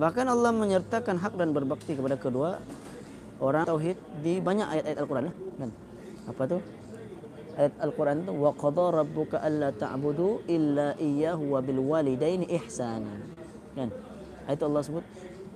Bahkan 0.01 0.25
Allah 0.25 0.49
menyertakan 0.49 1.21
hak 1.21 1.37
dan 1.37 1.53
berbakti 1.53 1.93
kepada 1.93 2.17
kedua 2.17 2.57
orang 3.37 3.69
tauhid 3.69 3.97
di 4.25 4.41
banyak 4.41 4.65
ayat-ayat 4.65 4.97
Al-Quran 4.97 5.23
lah. 5.29 5.35
Kan? 5.61 5.69
Apa 6.25 6.41
tu? 6.49 6.57
Ayat 7.53 7.73
Al-Quran 7.77 8.17
tu 8.25 8.31
wa 8.33 8.51
qadha 8.57 8.85
rabbuka 9.05 9.37
alla 9.45 9.69
ta'budu 9.69 10.41
illa 10.49 10.97
iyyahu 10.97 11.53
wa 11.53 11.59
bil 11.61 11.81
walidaini 11.85 12.49
ihsana. 12.49 13.13
Kan? 13.77 13.93
Itu 14.49 14.65
Allah 14.65 14.81
sebut 14.81 15.05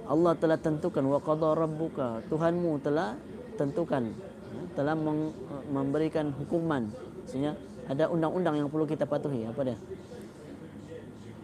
Allah 0.05 0.37
telah 0.37 0.57
tentukan 0.61 1.01
wa 1.01 1.17
qada 1.17 1.57
rabbuka 1.57 2.21
Tuhanmu 2.29 2.71
telah 2.85 3.17
tentukan 3.57 4.13
ya, 4.53 4.61
telah 4.77 4.93
memberikan 5.73 6.29
hukuman 6.37 6.93
sehingga 7.25 7.57
ada 7.89 8.09
undang-undang 8.13 8.61
yang 8.61 8.69
perlu 8.69 8.85
kita 8.85 9.09
patuhi 9.09 9.49
apa 9.49 9.61
dia 9.65 9.77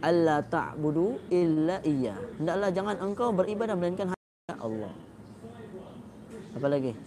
Allah 0.02 0.42
ta'budu 0.42 1.22
illa 1.30 1.78
iya. 1.86 2.18
Hendaklah 2.42 2.70
jangan 2.74 2.96
engkau 2.98 3.30
beribadah 3.30 3.78
melainkan 3.78 4.10
hanya 4.10 4.56
Allah. 4.58 4.94
Apa 6.58 6.68
lagi? 6.68 6.98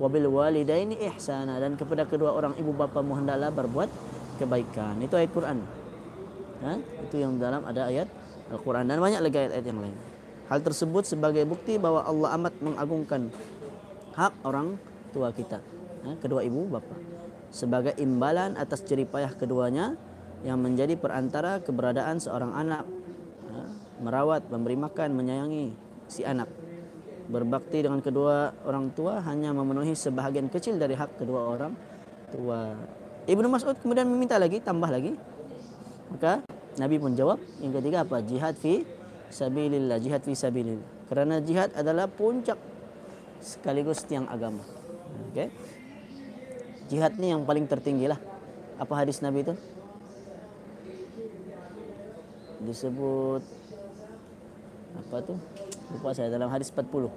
Wabil 0.00 0.26
walidaini 0.26 0.96
ihsana. 1.12 1.60
Dan 1.60 1.76
kepada 1.76 2.08
kedua 2.08 2.32
orang 2.32 2.56
ibu 2.56 2.72
bapa 2.72 3.04
hendaklah 3.04 3.52
berbuat 3.52 3.88
kebaikan. 4.40 4.96
Itu 5.04 5.20
ayat 5.20 5.30
Quran. 5.36 5.58
Ha? 6.60 6.76
itu 6.76 7.16
yang 7.16 7.40
dalam 7.40 7.64
ada 7.64 7.88
ayat 7.88 8.08
Al-Quran. 8.52 8.84
Dan 8.88 9.00
banyak 9.00 9.20
lagi 9.20 9.36
ayat-ayat 9.36 9.66
yang 9.68 9.80
lain. 9.80 9.96
Hal 10.52 10.60
tersebut 10.60 11.06
sebagai 11.06 11.46
bukti 11.46 11.78
bahwa 11.78 12.04
Allah 12.04 12.36
amat 12.36 12.54
mengagungkan 12.58 13.30
hak 14.18 14.34
orang 14.42 14.76
tua 15.14 15.30
kita, 15.30 15.62
ya, 16.02 16.18
kedua 16.18 16.42
ibu 16.42 16.66
bapa, 16.66 16.90
sebagai 17.54 17.94
imbalan 18.02 18.58
atas 18.58 18.82
jeripayah 18.82 19.30
keduanya 19.38 19.94
yang 20.46 20.58
menjadi 20.60 20.96
perantara 20.96 21.60
keberadaan 21.60 22.16
seorang 22.16 22.52
anak, 22.56 22.84
ya, 23.48 23.62
merawat, 24.00 24.48
memberi 24.48 24.76
makan, 24.76 25.16
menyayangi 25.16 25.66
si 26.08 26.24
anak. 26.24 26.48
Berbakti 27.30 27.86
dengan 27.86 28.02
kedua 28.02 28.50
orang 28.66 28.90
tua 28.90 29.22
hanya 29.22 29.54
memenuhi 29.54 29.94
sebahagian 29.94 30.50
kecil 30.50 30.80
dari 30.80 30.98
hak 30.98 31.20
kedua 31.20 31.46
orang 31.46 31.72
tua. 32.34 32.74
Ibnu 33.28 33.46
Mas'ud 33.46 33.78
kemudian 33.78 34.08
meminta 34.08 34.40
lagi, 34.40 34.58
tambah 34.58 34.90
lagi. 34.90 35.14
Maka 36.10 36.42
Nabi 36.80 36.96
pun 36.98 37.14
jawab, 37.14 37.38
yang 37.62 37.70
ketiga 37.70 38.02
apa? 38.02 38.18
Jihad 38.24 38.58
fi 38.58 38.82
sabilillah 39.30 40.02
jihad 40.02 40.20
fi 40.26 40.34
sabilillah 40.34 41.06
kerana 41.06 41.38
jihad 41.40 41.70
adalah 41.78 42.10
puncak 42.10 42.58
sekaligus 43.40 44.04
tiang 44.04 44.26
agama 44.26 44.60
okey 45.32 45.48
jihad 46.90 47.14
ni 47.16 47.30
yang 47.30 47.46
paling 47.46 47.64
tertinggi 47.70 48.10
lah 48.10 48.18
apa 48.76 48.92
hadis 48.98 49.22
nabi 49.22 49.46
itu 49.46 49.54
disebut 52.64 53.42
apa 54.90 55.16
tu 55.22 55.34
lupa 55.94 56.10
saya 56.12 56.28
dalam 56.28 56.50
hadis 56.50 56.68
40 56.74 57.08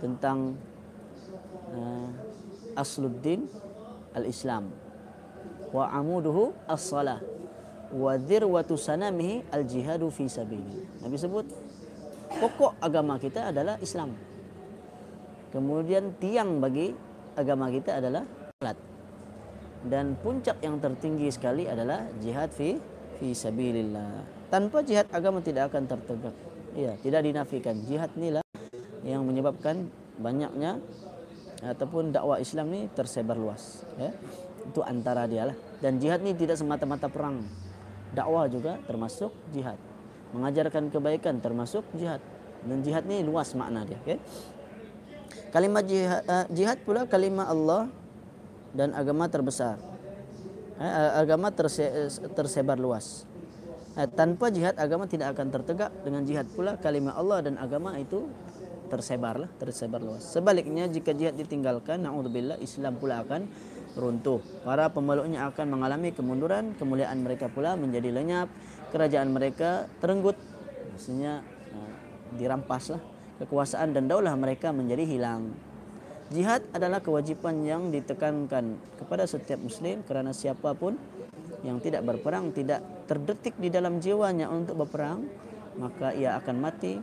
tentang 0.00 0.56
uh, 1.74 2.08
asluddin 2.78 3.46
al-islam 4.16 4.72
wa 5.72 5.88
amuduhu 5.88 6.52
as-salah 6.68 7.20
wa 7.92 8.16
dirwatu 8.16 8.76
sanamihi 8.76 9.44
al 9.52 9.64
jihadu 9.68 10.08
fi 10.08 10.24
sabili. 10.28 10.84
Nabi 11.04 11.16
sebut 11.20 11.44
pokok 12.40 12.80
agama 12.80 13.20
kita 13.20 13.52
adalah 13.52 13.76
Islam. 13.84 14.16
Kemudian 15.52 16.16
tiang 16.16 16.64
bagi 16.64 16.96
agama 17.36 17.68
kita 17.68 18.00
adalah 18.00 18.24
salat. 18.56 18.78
Dan 19.82 20.16
puncak 20.16 20.56
yang 20.64 20.80
tertinggi 20.80 21.28
sekali 21.28 21.68
adalah 21.68 22.08
jihad 22.24 22.48
fi 22.48 22.80
fi 23.20 23.36
sabilillah. 23.36 24.41
Tanpa 24.52 24.84
jihad 24.84 25.08
agama 25.08 25.40
tidak 25.40 25.72
akan 25.72 25.88
tertegak. 25.88 26.36
Ya, 26.76 26.92
tidak 27.00 27.24
dinafikan. 27.24 27.72
Jihad 27.88 28.12
inilah 28.20 28.44
yang 29.00 29.24
menyebabkan 29.24 29.88
banyaknya 30.20 30.76
ataupun 31.64 32.12
dakwah 32.12 32.36
Islam 32.36 32.68
ni 32.68 32.80
tersebar 32.92 33.40
luas, 33.40 33.80
ya. 33.96 34.12
Itu 34.68 34.84
antara 34.84 35.24
dia 35.24 35.48
lah. 35.48 35.56
Dan 35.80 35.96
jihad 35.96 36.20
ni 36.20 36.36
tidak 36.36 36.60
semata-mata 36.60 37.08
perang 37.08 37.40
dakwah 38.12 38.44
juga 38.44 38.76
termasuk 38.84 39.32
jihad. 39.56 39.80
Mengajarkan 40.36 40.92
kebaikan 40.92 41.40
termasuk 41.40 41.88
jihad. 41.96 42.20
Dan 42.60 42.84
jihad 42.84 43.08
ni 43.08 43.24
luas 43.24 43.56
makna 43.56 43.88
dia, 43.88 43.96
okay? 44.04 44.20
Kalimat 45.48 45.88
jihad, 45.88 46.22
uh, 46.28 46.46
jihad 46.52 46.78
pula 46.84 47.08
kalimat 47.08 47.48
Allah 47.48 47.88
dan 48.76 48.92
agama 48.92 49.32
terbesar. 49.32 49.80
Uh, 50.76 51.24
agama 51.24 51.48
terse, 51.48 51.88
tersebar 52.36 52.76
luas. 52.76 53.24
Uh, 53.92 54.08
tanpa 54.08 54.48
jihad 54.48 54.72
agama 54.80 55.04
tidak 55.04 55.36
akan 55.36 55.52
tertegak 55.52 55.92
dengan 56.00 56.24
jihad 56.24 56.48
pula 56.48 56.80
kalimat 56.80 57.12
Allah 57.12 57.44
dan 57.44 57.60
agama 57.60 57.92
itu 58.00 58.24
tersebarlah 58.88 59.52
tersebar 59.60 60.00
luas. 60.00 60.24
Sebaliknya 60.24 60.88
jika 60.88 61.12
jihad 61.12 61.36
ditinggalkan 61.36 62.00
naudzubillah 62.00 62.56
Islam 62.64 62.96
pula 62.96 63.20
akan 63.20 63.44
runtuh. 63.96 64.40
Para 64.64 64.88
pemeluknya 64.88 65.44
akan 65.44 65.76
mengalami 65.76 66.08
kemunduran, 66.16 66.72
kemuliaan 66.80 67.20
mereka 67.20 67.52
pula 67.52 67.76
menjadi 67.76 68.08
lenyap, 68.16 68.48
kerajaan 68.96 69.28
mereka 69.28 69.84
terenggut. 70.00 70.40
Maksudnya 70.96 71.44
uh, 71.76 71.92
dirampaslah 72.40 73.00
kekuasaan 73.44 73.92
dan 73.92 74.08
daulah 74.08 74.32
mereka 74.40 74.72
menjadi 74.72 75.04
hilang. 75.04 75.52
Jihad 76.32 76.64
adalah 76.72 77.04
kewajipan 77.04 77.60
yang 77.60 77.92
ditekankan 77.92 78.80
kepada 78.96 79.28
setiap 79.28 79.60
muslim 79.60 80.00
kerana 80.00 80.32
siapapun 80.32 80.96
yang 81.62 81.78
tidak 81.78 82.02
berperang 82.02 82.50
tidak 82.50 82.82
terdetik 83.06 83.54
di 83.56 83.70
dalam 83.70 84.02
jiwanya 84.02 84.50
untuk 84.50 84.82
berperang 84.82 85.24
maka 85.78 86.12
ia 86.12 86.36
akan 86.36 86.56
mati 86.58 86.98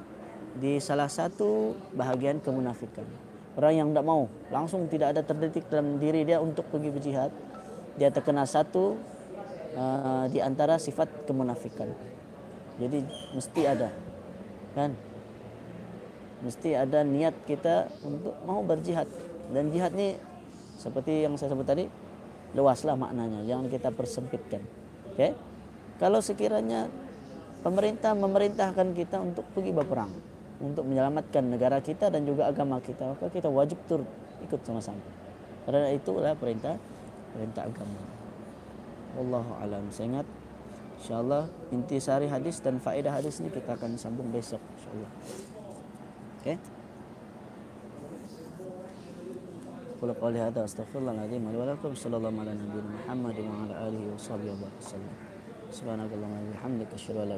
di 0.60 0.78
salah 0.78 1.08
satu 1.08 1.74
bahagian 1.96 2.44
kemunafikan. 2.44 3.06
Orang 3.58 3.74
yang 3.76 3.88
tidak 3.92 4.06
mau 4.06 4.30
langsung 4.54 4.86
tidak 4.92 5.18
ada 5.18 5.22
terdetik 5.26 5.66
dalam 5.72 5.98
diri 5.98 6.28
dia 6.28 6.38
untuk 6.38 6.68
pergi 6.70 6.90
berjihad. 6.94 7.32
Dia 7.98 8.14
terkena 8.14 8.46
satu 8.46 8.96
uh, 9.76 10.26
di 10.30 10.40
antara 10.40 10.78
sifat 10.78 11.28
kemunafikan. 11.28 11.90
Jadi 12.80 13.04
mesti 13.36 13.62
ada, 13.68 13.90
kan? 14.78 14.96
Mesti 16.40 16.70
ada 16.72 17.04
niat 17.04 17.36
kita 17.44 17.92
untuk 18.06 18.38
mau 18.48 18.64
berjihad. 18.64 19.10
Dan 19.52 19.74
jihad 19.76 19.92
ni 19.92 20.16
seperti 20.80 21.28
yang 21.28 21.36
saya 21.36 21.52
sebut 21.52 21.68
tadi 21.68 21.86
luaslah 22.58 22.98
maknanya, 22.98 23.46
jangan 23.46 23.68
kita 23.70 23.90
persempitkan. 23.94 24.62
Okay? 25.14 25.38
Kalau 26.02 26.24
sekiranya 26.24 26.90
pemerintah 27.62 28.16
memerintahkan 28.16 28.96
kita 28.96 29.20
untuk 29.20 29.46
pergi 29.54 29.72
berperang, 29.76 30.12
untuk 30.64 30.88
menyelamatkan 30.88 31.44
negara 31.46 31.80
kita 31.84 32.10
dan 32.12 32.24
juga 32.24 32.48
agama 32.48 32.80
kita 32.84 33.16
maka 33.16 33.32
kita 33.32 33.48
wajib 33.52 33.80
turut 33.86 34.08
ikut 34.44 34.60
sama-sama. 34.64 35.04
Kerana 35.68 35.92
itulah 35.94 36.34
perintah 36.36 36.80
perintah 37.36 37.68
agama. 37.68 38.02
Wallahu 39.20 39.52
alam. 39.60 39.84
Saya 39.92 40.20
ingat 40.20 40.28
insyaallah 41.04 41.44
intisari 41.76 42.28
hadis 42.32 42.64
dan 42.64 42.80
faedah 42.80 43.14
hadis 43.20 43.44
ini 43.44 43.52
kita 43.52 43.76
akan 43.76 44.00
sambung 44.00 44.32
besok 44.32 44.60
insyaallah. 44.80 45.12
Okey 46.40 46.79
Qul 50.00 50.16
qali 50.16 50.40
hadza 50.40 50.64
astaghfirullahalazim 50.64 51.44
wa 51.44 51.66
lakum 51.68 51.92
sallallahu 51.92 52.40
ala 52.40 52.56
nabiyyina 52.56 52.88
Muhammad 52.88 53.36
wa 53.44 53.52
ala 53.68 53.76
alihi 53.92 54.08
wa 54.08 54.16
sahbihi 54.16 54.56
wa 54.56 54.72
sallam 54.80 55.14
Subhanakallahumma 55.76 56.40
wa 56.40 56.48
bihamdika 56.56 56.96
asyhadu 56.96 57.20
an 57.20 57.28
la 57.30 57.38